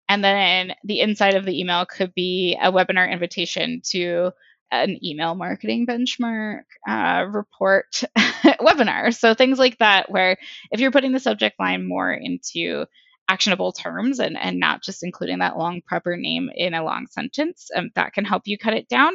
[0.09, 4.31] and then the inside of the email could be a webinar invitation to
[4.71, 8.03] an email marketing benchmark uh, report
[8.59, 9.15] webinar.
[9.15, 10.37] So things like that, where
[10.71, 12.85] if you're putting the subject line more into
[13.29, 17.69] actionable terms and, and not just including that long proper name in a long sentence,
[17.75, 19.13] um, that can help you cut it down.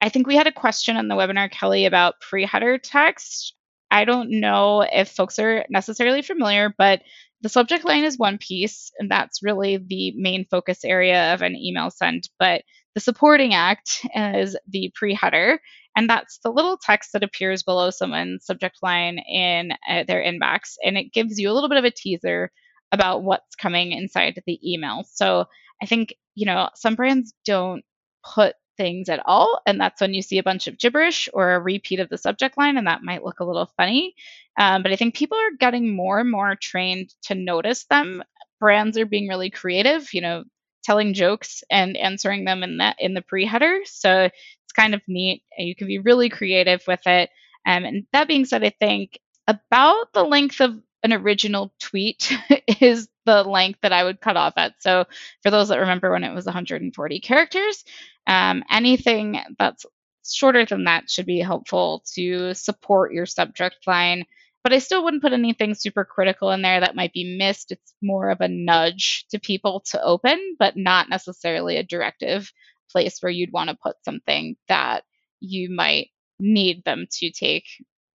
[0.00, 3.54] I think we had a question on the webinar, Kelly, about pre header text.
[3.90, 7.02] I don't know if folks are necessarily familiar, but
[7.42, 11.56] the subject line is one piece, and that's really the main focus area of an
[11.56, 12.28] email send.
[12.38, 12.62] But
[12.94, 15.60] the supporting act is the pre header.
[15.96, 20.74] And that's the little text that appears below someone's subject line in uh, their inbox.
[20.84, 22.50] And it gives you a little bit of a teaser
[22.92, 25.04] about what's coming inside the email.
[25.12, 25.46] So
[25.82, 27.82] I think, you know, some brands don't
[28.24, 29.60] put things at all.
[29.66, 32.56] And that's when you see a bunch of gibberish or a repeat of the subject
[32.56, 34.14] line, and that might look a little funny.
[34.58, 38.22] Um, but I think people are getting more and more trained to notice them.
[38.58, 40.44] Brands are being really creative, you know,
[40.82, 43.80] telling jokes and answering them in that in the pre-header.
[43.84, 45.42] So it's kind of neat.
[45.58, 47.28] And you can be really creative with it.
[47.66, 52.32] Um, and that being said, I think about the length of an original tweet
[52.80, 54.74] is the length that I would cut off at.
[54.82, 55.04] So
[55.42, 57.84] for those that remember when it was 140 characters,
[58.26, 59.86] um, anything that's
[60.28, 64.24] shorter than that should be helpful to support your subject line.
[64.62, 67.72] But I still wouldn't put anything super critical in there that might be missed.
[67.72, 72.52] It's more of a nudge to people to open, but not necessarily a directive
[72.90, 75.04] place where you'd want to put something that
[75.38, 77.64] you might need them to take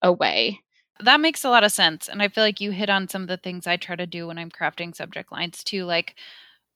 [0.02, 0.58] away.
[1.00, 2.08] That makes a lot of sense.
[2.08, 4.26] And I feel like you hit on some of the things I try to do
[4.26, 5.84] when I'm crafting subject lines too.
[5.84, 6.14] Like,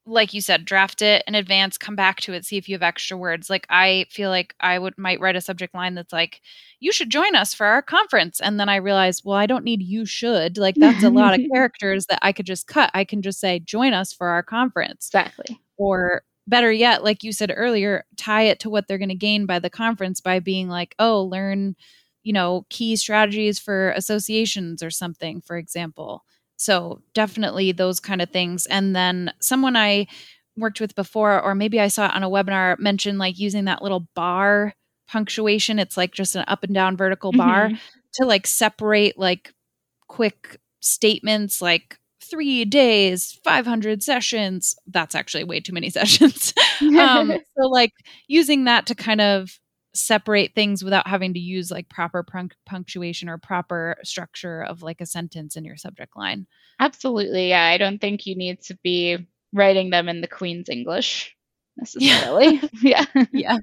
[0.06, 2.82] like you said, draft it in advance, come back to it, see if you have
[2.82, 3.50] extra words.
[3.50, 6.40] Like I feel like I would might write a subject line that's like,
[6.78, 8.40] you should join us for our conference.
[8.40, 10.58] And then I realize, well, I don't need you should.
[10.58, 12.90] Like that's a lot of characters that I could just cut.
[12.94, 15.08] I can just say, join us for our conference.
[15.08, 15.60] Exactly.
[15.76, 19.46] Or better yet, like you said earlier, tie it to what they're going to gain
[19.46, 21.74] by the conference by being like, oh, learn
[22.26, 26.24] you know, key strategies for associations or something, for example.
[26.56, 28.66] So definitely those kind of things.
[28.66, 30.08] And then someone I
[30.56, 33.80] worked with before, or maybe I saw it on a webinar, mentioned like using that
[33.80, 34.74] little bar
[35.06, 35.78] punctuation.
[35.78, 37.76] It's like just an up and down vertical bar mm-hmm.
[38.14, 39.54] to like separate like
[40.08, 44.74] quick statements like three days, 500 sessions.
[44.88, 46.52] That's actually way too many sessions.
[46.80, 47.92] um, so, like,
[48.26, 49.60] using that to kind of
[49.96, 52.24] separate things without having to use like proper
[52.66, 56.46] punctuation or proper structure of like a sentence in your subject line.
[56.78, 57.48] Absolutely.
[57.48, 57.64] Yeah.
[57.64, 59.18] I don't think you need to be
[59.52, 61.34] writing them in the Queen's English
[61.76, 62.60] necessarily.
[62.82, 63.04] Yeah.
[63.14, 63.26] yeah.
[63.32, 63.58] yeah.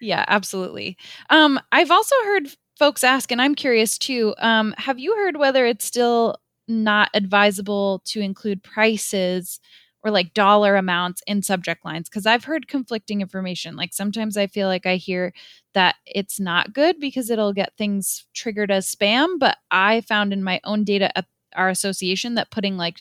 [0.00, 0.96] Yeah, absolutely.
[1.28, 5.66] Um, I've also heard folks ask, and I'm curious too, um, have you heard whether
[5.66, 9.60] it's still not advisable to include prices
[10.02, 13.76] or like dollar amounts in subject lines because I've heard conflicting information.
[13.76, 15.32] Like sometimes I feel like I hear
[15.74, 20.42] that it's not good because it'll get things triggered as spam, but I found in
[20.42, 23.00] my own data at our association that putting like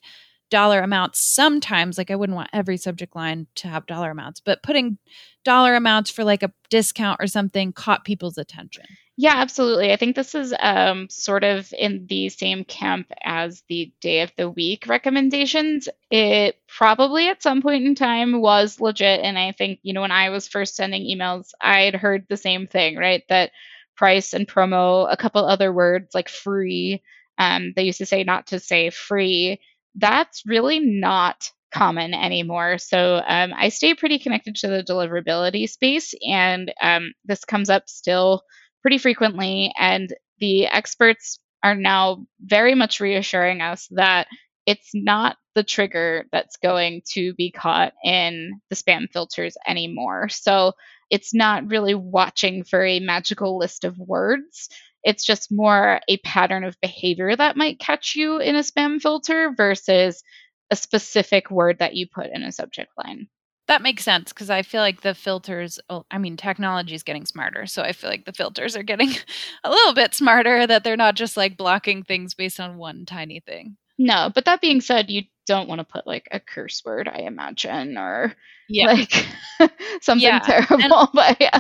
[0.50, 4.64] dollar amounts sometimes like I wouldn't want every subject line to have dollar amounts, but
[4.64, 4.98] putting
[5.46, 8.86] dollar amounts for like a discount or something caught people's attention.
[9.22, 9.92] Yeah, absolutely.
[9.92, 14.32] I think this is um, sort of in the same camp as the day of
[14.38, 15.90] the week recommendations.
[16.10, 19.20] It probably at some point in time was legit.
[19.20, 22.66] And I think, you know, when I was first sending emails, I'd heard the same
[22.66, 23.24] thing, right?
[23.28, 23.52] That
[23.98, 27.04] price and promo, a couple other words like free,
[27.38, 29.60] um, they used to say not to say free.
[29.96, 32.78] That's really not common anymore.
[32.78, 37.90] So um, I stay pretty connected to the deliverability space, and um, this comes up
[37.90, 38.44] still
[38.82, 39.74] pretty frequently.
[39.78, 44.28] And the experts are now very much reassuring us that
[44.66, 50.30] it's not the trigger that's going to be caught in the spam filters anymore.
[50.30, 50.74] So
[51.10, 54.70] it's not really watching for a magical list of words.
[55.04, 59.54] It's just more a pattern of behavior that might catch you in a spam filter
[59.56, 60.22] versus
[60.70, 63.28] a specific word that you put in a subject line.
[63.70, 67.28] That makes sense because I feel like the filters, oh, I mean, technology is getting
[67.28, 67.68] smarter.
[67.68, 69.12] So I feel like the filters are getting
[69.64, 73.42] a little bit smarter that they're not just like blocking things based on one tiny
[73.42, 73.78] thing.
[74.00, 77.20] No, but that being said, you don't want to put like a curse word, I
[77.20, 78.34] imagine, or
[78.68, 78.88] yeah.
[78.88, 79.14] like
[80.02, 80.40] something yeah.
[80.40, 80.82] terrible.
[80.82, 81.60] And, but yeah.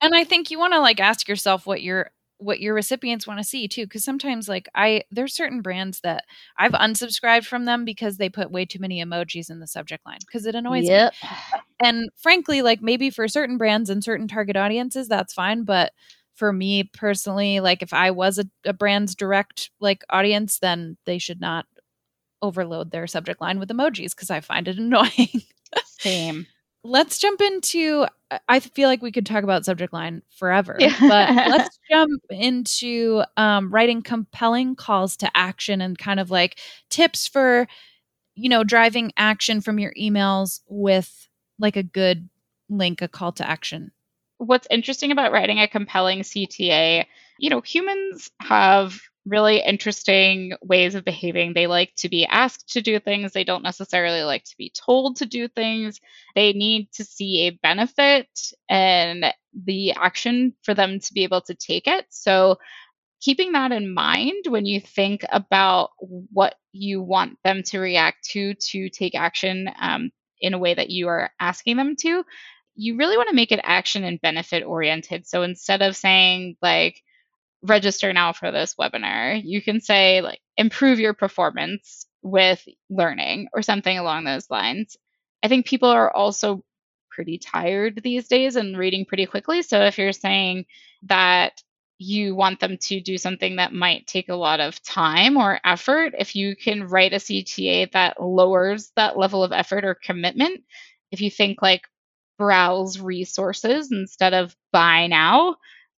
[0.00, 2.10] And I think you want to like ask yourself what you're
[2.42, 6.24] what your recipients want to see too because sometimes like i there's certain brands that
[6.58, 10.18] i've unsubscribed from them because they put way too many emojis in the subject line
[10.20, 11.12] because it annoys yep.
[11.22, 11.28] me
[11.80, 15.92] and frankly like maybe for certain brands and certain target audiences that's fine but
[16.34, 21.18] for me personally like if i was a, a brand's direct like audience then they
[21.18, 21.66] should not
[22.40, 25.42] overload their subject line with emojis because i find it annoying.
[25.84, 26.46] Same
[26.84, 28.06] let's jump into
[28.48, 30.96] I feel like we could talk about subject line forever, yeah.
[31.00, 36.58] but let's jump into um, writing compelling calls to action and kind of like
[36.88, 37.66] tips for,
[38.34, 41.28] you know, driving action from your emails with
[41.58, 42.28] like a good
[42.68, 43.92] link, a call to action.
[44.38, 47.04] What's interesting about writing a compelling CTA,
[47.38, 51.52] you know, humans have really interesting ways of behaving.
[51.54, 53.32] They like to be asked to do things.
[53.32, 56.00] They don't necessarily like to be told to do things.
[56.34, 58.28] They need to see a benefit
[58.68, 59.26] and
[59.64, 62.06] the action for them to be able to take it.
[62.10, 62.58] So,
[63.20, 68.54] keeping that in mind when you think about what you want them to react to
[68.54, 70.10] to take action um,
[70.40, 72.24] in a way that you are asking them to,
[72.74, 75.26] you really want to make it action and benefit oriented.
[75.26, 77.00] So instead of saying, like,
[77.62, 79.40] register now for this webinar.
[79.42, 84.96] You can say like improve your performance with learning or something along those lines.
[85.42, 86.64] I think people are also
[87.10, 89.62] pretty tired these days and reading pretty quickly.
[89.62, 90.66] So if you're saying
[91.02, 91.62] that
[91.98, 96.14] you want them to do something that might take a lot of time or effort,
[96.18, 100.62] if you can write a CTA that lowers that level of effort or commitment,
[101.10, 101.82] if you think like
[102.38, 105.56] browse resources instead of buy now,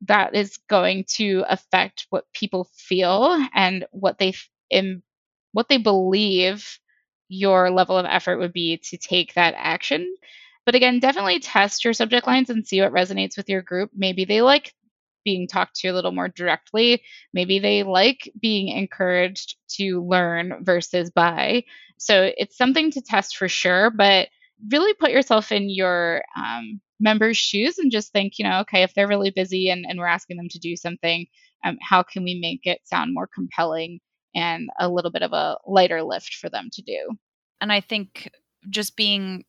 [0.07, 4.33] that is going to affect what people feel and what they
[5.51, 6.79] what they believe
[7.29, 10.15] your level of effort would be to take that action.
[10.65, 13.91] But again, definitely test your subject lines and see what resonates with your group.
[13.95, 14.73] Maybe they like
[15.25, 17.01] being talked to a little more directly.
[17.33, 21.63] Maybe they like being encouraged to learn versus buy.
[21.97, 24.29] So it's something to test for sure, but
[24.71, 28.93] really put yourself in your um, members' shoes and just think, you know, okay, if
[28.93, 31.25] they're really busy and, and we're asking them to do something,
[31.65, 33.99] um, how can we make it sound more compelling
[34.35, 37.11] and a little bit of a lighter lift for them to do?
[37.61, 38.29] And I think
[38.69, 39.45] just being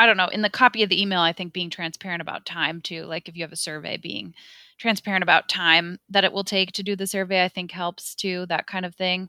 [0.00, 2.80] I don't know, in the copy of the email, I think being transparent about time
[2.80, 3.04] too.
[3.04, 4.32] Like if you have a survey, being
[4.78, 8.46] transparent about time that it will take to do the survey, I think helps too,
[8.46, 9.28] that kind of thing.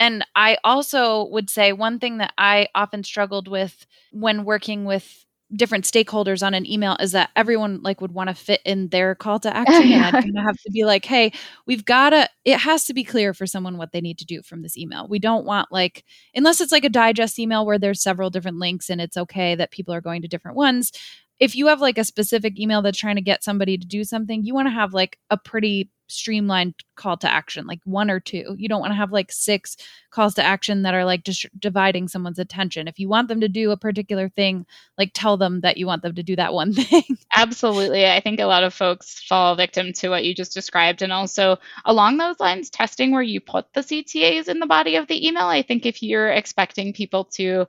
[0.00, 5.25] And I also would say one thing that I often struggled with when working with
[5.54, 9.14] different stakeholders on an email is that everyone like would want to fit in their
[9.14, 10.08] call to action yeah.
[10.08, 11.32] and I'd kind of have to be like hey
[11.66, 14.42] we've got to it has to be clear for someone what they need to do
[14.42, 18.02] from this email we don't want like unless it's like a digest email where there's
[18.02, 20.90] several different links and it's okay that people are going to different ones
[21.38, 24.44] if you have like a specific email that's trying to get somebody to do something,
[24.44, 28.54] you want to have like a pretty streamlined call to action, like one or two.
[28.58, 29.76] You don't want to have like six
[30.10, 32.88] calls to action that are like just dividing someone's attention.
[32.88, 34.66] If you want them to do a particular thing,
[34.96, 37.18] like tell them that you want them to do that one thing.
[37.34, 38.06] Absolutely.
[38.06, 41.02] I think a lot of folks fall victim to what you just described.
[41.02, 45.08] And also, along those lines, testing where you put the CTAs in the body of
[45.08, 45.46] the email.
[45.46, 47.66] I think if you're expecting people to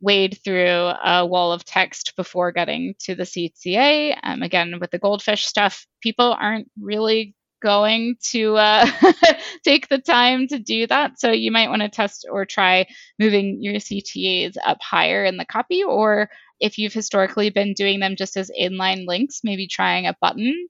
[0.00, 0.66] wade through
[1.04, 4.18] a wall of text before getting to the CTA.
[4.22, 8.86] Um, again, with the goldfish stuff, people aren't really going to uh,
[9.64, 11.20] take the time to do that.
[11.20, 12.86] So you might want to test or try
[13.18, 18.16] moving your CTAs up higher in the copy, or if you've historically been doing them
[18.16, 20.68] just as inline links, maybe trying a button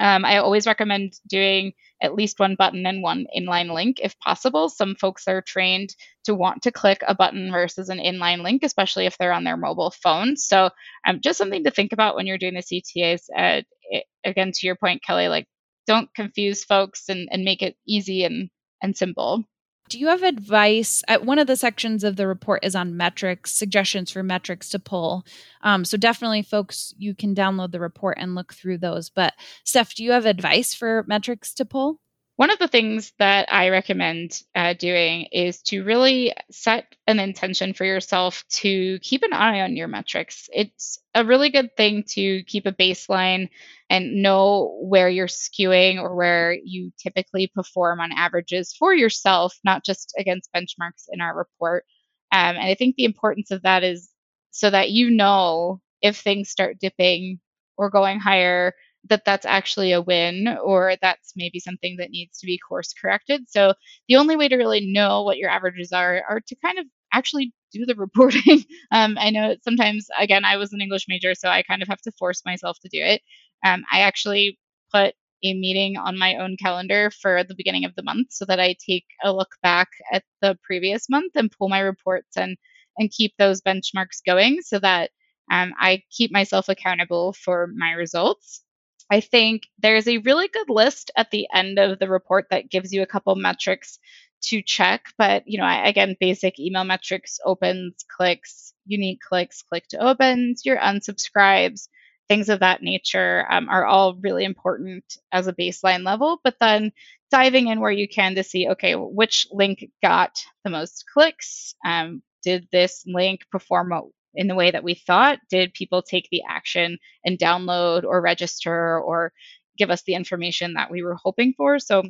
[0.00, 4.70] um, I always recommend doing at least one button and one inline link if possible.
[4.70, 5.94] Some folks are trained
[6.24, 9.58] to want to click a button versus an inline link, especially if they're on their
[9.58, 10.36] mobile phone.
[10.36, 10.70] So,
[11.06, 13.24] um, just something to think about when you're doing the CTAs.
[13.36, 15.46] Uh, it, again, to your point, Kelly, like
[15.86, 18.48] don't confuse folks and, and make it easy and,
[18.82, 19.44] and simple.
[19.90, 21.02] Do you have advice?
[21.08, 24.78] At one of the sections of the report is on metrics, suggestions for metrics to
[24.78, 25.26] pull.
[25.62, 29.10] Um, so definitely, folks, you can download the report and look through those.
[29.10, 29.34] But
[29.64, 31.98] Steph, do you have advice for metrics to pull?
[32.40, 37.74] One of the things that I recommend uh, doing is to really set an intention
[37.74, 40.48] for yourself to keep an eye on your metrics.
[40.50, 43.50] It's a really good thing to keep a baseline
[43.90, 49.84] and know where you're skewing or where you typically perform on averages for yourself, not
[49.84, 51.84] just against benchmarks in our report.
[52.32, 54.08] Um, and I think the importance of that is
[54.50, 57.38] so that you know if things start dipping
[57.76, 58.72] or going higher
[59.08, 63.48] that that's actually a win or that's maybe something that needs to be course corrected.
[63.48, 63.74] So
[64.08, 67.52] the only way to really know what your averages are are to kind of actually
[67.72, 68.64] do the reporting.
[68.92, 72.00] um, I know sometimes, again, I was an English major, so I kind of have
[72.02, 73.22] to force myself to do it.
[73.64, 74.58] Um, I actually
[74.92, 78.60] put a meeting on my own calendar for the beginning of the month so that
[78.60, 82.56] I take a look back at the previous month and pull my reports and
[82.98, 85.10] and keep those benchmarks going so that
[85.50, 88.62] um, I keep myself accountable for my results.
[89.10, 92.92] I think there's a really good list at the end of the report that gives
[92.92, 93.98] you a couple metrics
[94.42, 95.06] to check.
[95.18, 100.78] But, you know, again, basic email metrics, opens, clicks, unique clicks, click to opens, your
[100.78, 101.88] unsubscribes,
[102.28, 106.40] things of that nature um, are all really important as a baseline level.
[106.44, 106.92] But then
[107.30, 111.74] diving in where you can to see, okay, which link got the most clicks?
[111.84, 113.92] Um, did this link perform
[114.34, 115.38] in the way that we thought?
[115.50, 119.32] Did people take the action and download or register or
[119.76, 121.78] give us the information that we were hoping for?
[121.78, 122.02] So,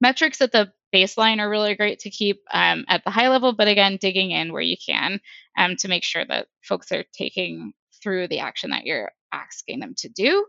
[0.00, 3.68] metrics at the baseline are really great to keep um, at the high level, but
[3.68, 5.20] again, digging in where you can
[5.56, 7.72] um, to make sure that folks are taking
[8.02, 10.46] through the action that you're asking them to do.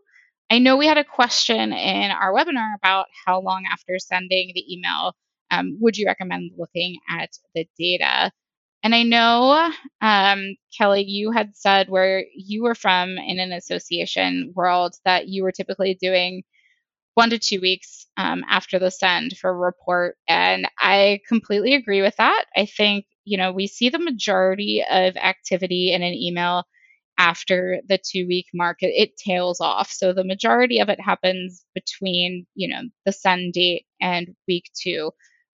[0.50, 4.74] I know we had a question in our webinar about how long after sending the
[4.74, 5.16] email
[5.52, 8.32] um, would you recommend looking at the data.
[8.84, 9.72] And I know,
[10.02, 15.44] um, Kelly, you had said where you were from in an association world that you
[15.44, 16.44] were typically doing
[17.16, 20.16] one to two weeks um, after the send for a report.
[20.30, 22.46] And I completely agree with that.
[22.56, 26.64] I think, you know, we see the majority of activity in an email
[27.18, 28.78] after the two week mark.
[28.82, 29.92] It, it tails off.
[29.92, 35.12] So the majority of it happens between, you know, the send date and week two.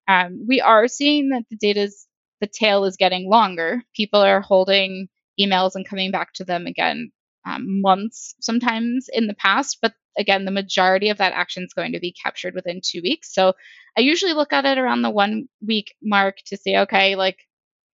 [0.07, 2.05] Um, we are seeing that the data's
[2.45, 3.81] the tail is getting longer.
[3.95, 5.07] People are holding
[5.41, 7.11] emails and coming back to them again
[7.47, 11.91] um, months sometimes in the past, but again, the majority of that action is going
[11.91, 13.33] to be captured within two weeks.
[13.33, 13.53] So
[13.97, 17.37] I usually look at it around the one week mark to see, okay, like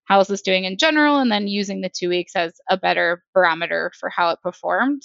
[0.05, 3.23] how is this doing in general, and then using the two weeks as a better
[3.33, 5.03] barometer for how it performed.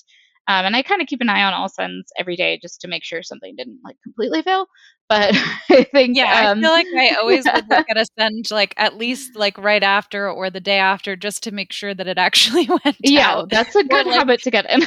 [0.48, 2.88] Um, and I kind of keep an eye on all sends every day just to
[2.88, 4.66] make sure something didn't like completely fail.
[5.08, 5.34] But
[5.70, 8.74] I think yeah, um, I feel like I always would look at a send like
[8.76, 12.18] at least like right after or the day after just to make sure that it
[12.18, 12.96] actually went.
[13.00, 13.50] Yeah, out.
[13.50, 14.82] that's a good habit to get in.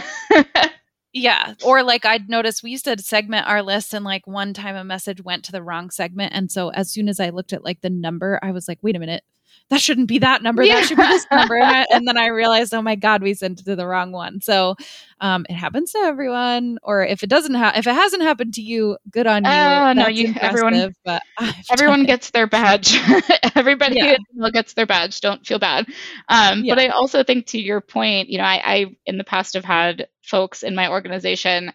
[1.14, 4.76] yeah, or like I'd notice we used to segment our list, and like one time
[4.76, 7.64] a message went to the wrong segment, and so as soon as I looked at
[7.64, 9.24] like the number, I was like, wait a minute
[9.70, 10.64] that shouldn't be that number.
[10.64, 10.76] Yeah.
[10.76, 11.58] That should be this number.
[11.58, 14.42] And, then I realized, oh my God, we sent it to the wrong one.
[14.42, 14.76] So
[15.22, 16.80] um, it happens to everyone.
[16.82, 19.52] Or if it doesn't have, if it hasn't happened to you, good on you.
[19.52, 20.96] Oh no, you everyone.
[21.06, 21.22] But
[21.72, 22.98] everyone gets their badge.
[23.56, 24.18] Everybody yeah.
[24.52, 25.22] gets their badge.
[25.22, 25.88] Don't feel bad.
[26.28, 26.74] Um, yeah.
[26.74, 29.66] But I also think to your point, you know, I, I in the past have
[29.66, 31.74] had folks in my organization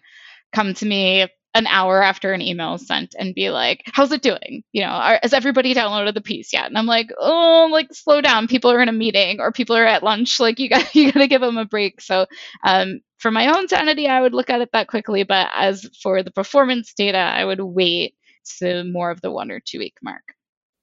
[0.53, 4.21] come to me an hour after an email is sent and be like, "How's it
[4.21, 4.63] doing?
[4.73, 8.21] You know, are, has everybody downloaded the piece yet?" And I'm like, "Oh, like slow
[8.21, 8.47] down.
[8.47, 10.39] People are in a meeting or people are at lunch.
[10.45, 12.27] Like you got you got to give them a break." So,
[12.63, 15.23] um, for my own sanity, I would look at it that quickly.
[15.23, 18.15] But as for the performance data, I would wait
[18.59, 20.35] to more of the one or two week mark.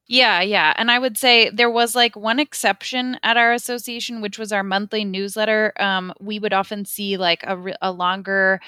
[0.09, 0.73] Yeah, yeah.
[0.77, 4.63] And I would say there was like one exception at our association, which was our
[4.63, 5.73] monthly newsletter.
[5.79, 8.61] Um, we would often see like a, a longer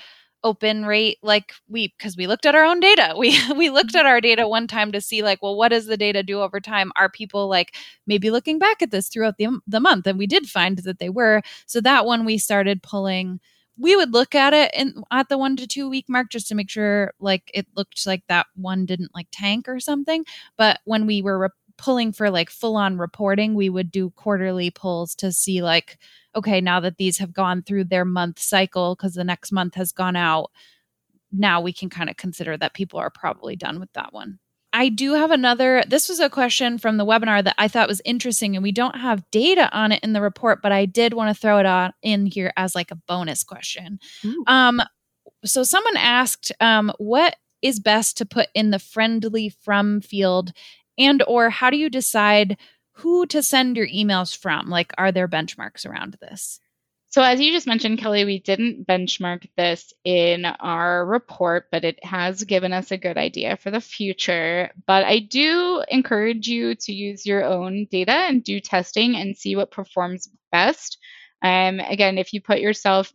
[0.44, 3.14] open rate like we because we looked at our own data.
[3.24, 3.98] We we looked mm-hmm.
[3.98, 6.60] at our data one time to see like well what does the data do over
[6.60, 6.92] time?
[6.96, 7.74] Are people like
[8.06, 10.06] maybe looking back at this throughout the, the month?
[10.06, 11.42] And we did find that they were.
[11.66, 13.40] So that one we started pulling.
[13.76, 16.54] We would look at it in at the one to two week mark just to
[16.54, 20.24] make sure like it looked like that one didn't like tank or something.
[20.56, 24.70] But when we were re- pulling for like full on reporting we would do quarterly
[24.70, 25.98] pulls to see like
[26.36, 29.92] okay, now that these have gone through their month cycle because the next month has
[29.92, 30.50] gone out,
[31.32, 34.38] now we can kind of consider that people are probably done with that one.
[34.72, 35.84] I do have another.
[35.86, 38.96] This was a question from the webinar that I thought was interesting, and we don't
[38.96, 41.92] have data on it in the report, but I did want to throw it on
[42.02, 44.00] in here as like a bonus question.
[44.48, 44.82] Um,
[45.44, 50.52] so someone asked, um, what is best to put in the friendly from field,
[50.98, 52.56] and or how do you decide
[52.94, 54.68] who to send your emails from?
[54.68, 56.60] Like, are there benchmarks around this?
[57.14, 62.04] So, as you just mentioned, Kelly, we didn't benchmark this in our report, but it
[62.04, 64.72] has given us a good idea for the future.
[64.84, 69.54] But I do encourage you to use your own data and do testing and see
[69.54, 70.98] what performs best.
[71.40, 73.12] Um, again, if you put yourself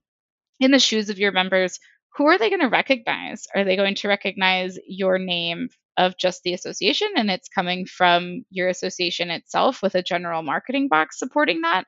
[0.61, 1.77] in the shoes of your members,
[2.15, 3.47] who are they going to recognize?
[3.53, 5.69] Are they going to recognize your name
[5.99, 10.87] of just the association and it's coming from your association itself with a general marketing
[10.87, 11.83] box supporting that?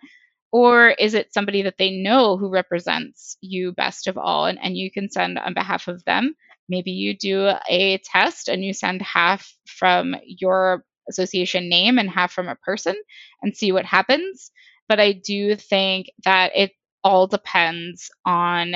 [0.52, 4.76] Or is it somebody that they know who represents you best of all and, and
[4.76, 6.36] you can send on behalf of them?
[6.68, 12.34] Maybe you do a test and you send half from your association name and half
[12.34, 12.96] from a person
[13.42, 14.52] and see what happens.
[14.90, 18.76] But I do think that it all depends on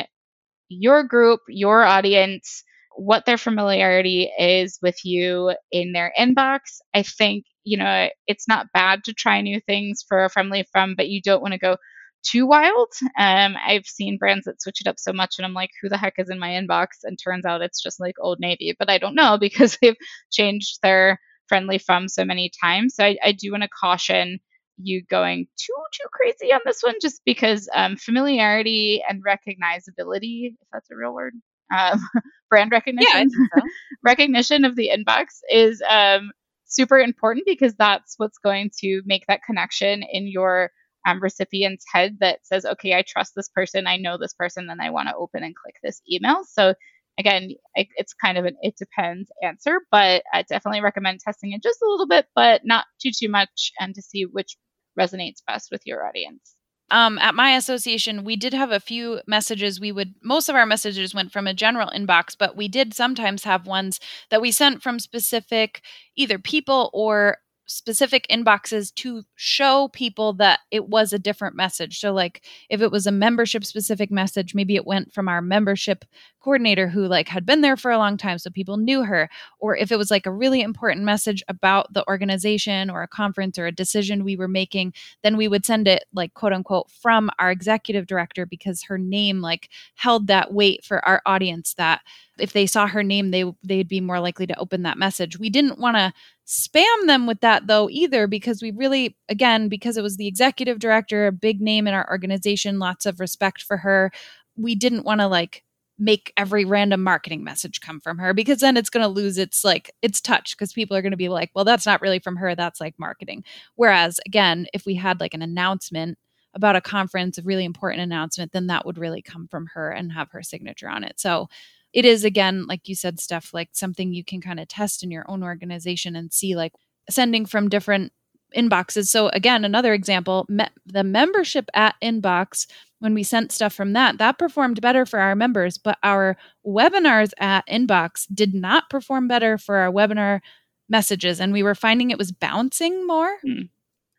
[0.69, 2.63] your group, your audience,
[2.95, 6.59] what their familiarity is with you in their inbox.
[6.93, 10.95] I think, you know, it's not bad to try new things for a friendly from,
[10.95, 11.77] but you don't want to go
[12.23, 12.91] too wild.
[13.19, 15.97] Um, I've seen brands that switch it up so much, and I'm like, who the
[15.97, 16.87] heck is in my inbox?
[17.03, 19.95] And turns out it's just like Old Navy, but I don't know because they've
[20.31, 22.95] changed their friendly from so many times.
[22.95, 24.39] So I, I do want to caution
[24.77, 30.67] you going too too crazy on this one, just because um, familiarity and recognizability, if
[30.73, 31.33] that's a real word,
[31.75, 31.99] um,
[32.49, 33.61] brand recognition, yeah, so.
[34.03, 36.31] recognition of the inbox is um,
[36.65, 40.71] super important because that's what's going to make that connection in your
[41.07, 44.81] um, recipient's head that says, okay, I trust this person, I know this person, then
[44.81, 46.43] I want to open and click this email.
[46.43, 46.73] So
[47.17, 51.63] again, it, it's kind of an it depends answer, but I definitely recommend testing it
[51.63, 54.57] just a little bit, but not too too much, and to see which
[54.99, 56.54] resonates best with your audience.
[56.91, 59.79] Um, at my association, we did have a few messages.
[59.79, 63.43] We would, most of our messages went from a general inbox, but we did sometimes
[63.43, 65.81] have ones that we sent from specific
[66.15, 67.37] either people or
[67.67, 71.99] specific inboxes to show people that it was a different message.
[71.99, 76.05] So like if it was a membership specific message, maybe it went from our membership
[76.45, 79.27] coordinator who like had been there for a long time so people knew her
[79.59, 83.57] or if it was like a really important message about the organization or a conference
[83.57, 84.93] or a decision we were making,
[85.23, 89.41] then we would send it like quote unquote from our executive director because her name
[89.41, 92.01] like held that weight for our audience that
[92.37, 95.39] if they saw her name they they'd be more likely to open that message.
[95.39, 96.13] We didn't want to
[96.45, 100.79] spam them with that though either because we really again because it was the executive
[100.79, 104.11] director, a big name in our organization, lots of respect for her.
[104.55, 105.63] We didn't want to like
[105.97, 109.63] make every random marketing message come from her because then it's going to lose its
[109.63, 112.35] like its touch because people are going to be like well that's not really from
[112.35, 113.43] her that's like marketing
[113.75, 116.17] whereas again if we had like an announcement
[116.53, 120.11] about a conference a really important announcement then that would really come from her and
[120.11, 121.47] have her signature on it so
[121.95, 125.09] it is again like you said Steph like something you can kind of test in
[125.09, 126.73] your own organization and see like
[127.09, 128.11] sending from different
[128.55, 129.07] inboxes.
[129.07, 132.67] So again another example me- the membership at inbox
[132.99, 137.31] when we sent stuff from that that performed better for our members but our webinars
[137.39, 140.41] at inbox did not perform better for our webinar
[140.89, 143.63] messages and we were finding it was bouncing more hmm.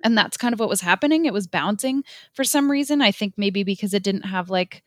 [0.03, 1.27] and that's kind of what was happening.
[1.27, 3.03] It was bouncing for some reason.
[3.03, 4.83] I think maybe because it didn't have like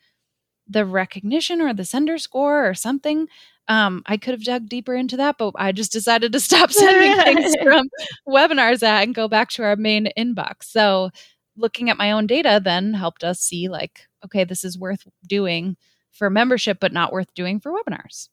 [0.70, 3.28] the recognition or the sender score or something.
[3.68, 7.16] Um, I could have dug deeper into that, but I just decided to stop sending
[7.24, 7.88] things from
[8.28, 10.64] webinars at and go back to our main inbox.
[10.64, 11.10] So
[11.58, 15.76] looking at my own data then helped us see like, okay, this is worth doing
[16.12, 18.30] for membership, but not worth doing for webinars.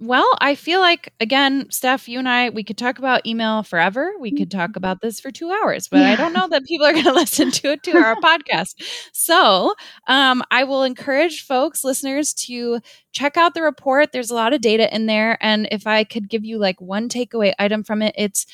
[0.00, 4.12] Well, I feel like again, Steph, you and I, we could talk about email forever.
[4.20, 4.78] We could talk mm-hmm.
[4.78, 6.10] about this for two hours, but yeah.
[6.10, 8.74] I don't know that people are going to listen to it to our podcast.
[9.12, 9.74] So,
[10.06, 12.78] um, I will encourage folks, listeners, to
[13.10, 14.12] check out the report.
[14.12, 17.08] There's a lot of data in there, and if I could give you like one
[17.08, 18.46] takeaway item from it, it's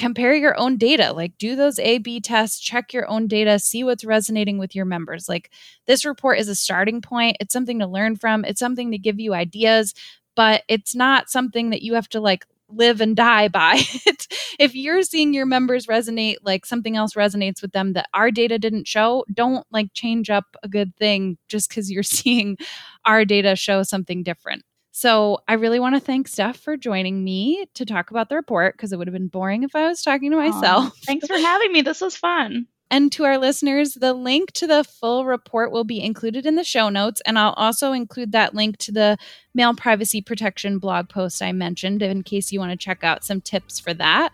[0.00, 3.84] compare your own data like do those a b tests check your own data see
[3.84, 5.50] what's resonating with your members like
[5.86, 9.20] this report is a starting point it's something to learn from it's something to give
[9.20, 9.92] you ideas
[10.40, 13.78] but it's not something that you have to like live and die by.
[14.58, 18.58] if you're seeing your members resonate, like something else resonates with them that our data
[18.58, 22.56] didn't show, don't like change up a good thing just because you're seeing
[23.04, 24.62] our data show something different.
[24.92, 28.72] So I really want to thank Steph for joining me to talk about the report
[28.78, 30.86] because it would have been boring if I was talking to myself.
[30.86, 31.82] Aww, thanks for having me.
[31.82, 32.66] This was fun.
[32.90, 36.64] And to our listeners, the link to the full report will be included in the
[36.64, 37.22] show notes.
[37.24, 39.16] And I'll also include that link to the
[39.54, 43.40] mail privacy protection blog post I mentioned in case you want to check out some
[43.40, 44.32] tips for that.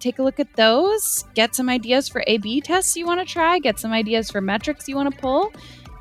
[0.00, 3.26] Take a look at those, get some ideas for A B tests you want to
[3.26, 5.50] try, get some ideas for metrics you want to pull,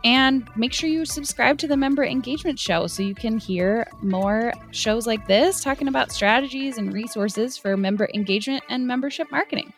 [0.03, 4.51] and make sure you subscribe to the member engagement show so you can hear more
[4.71, 9.71] shows like this talking about strategies and resources for member engagement and membership marketing.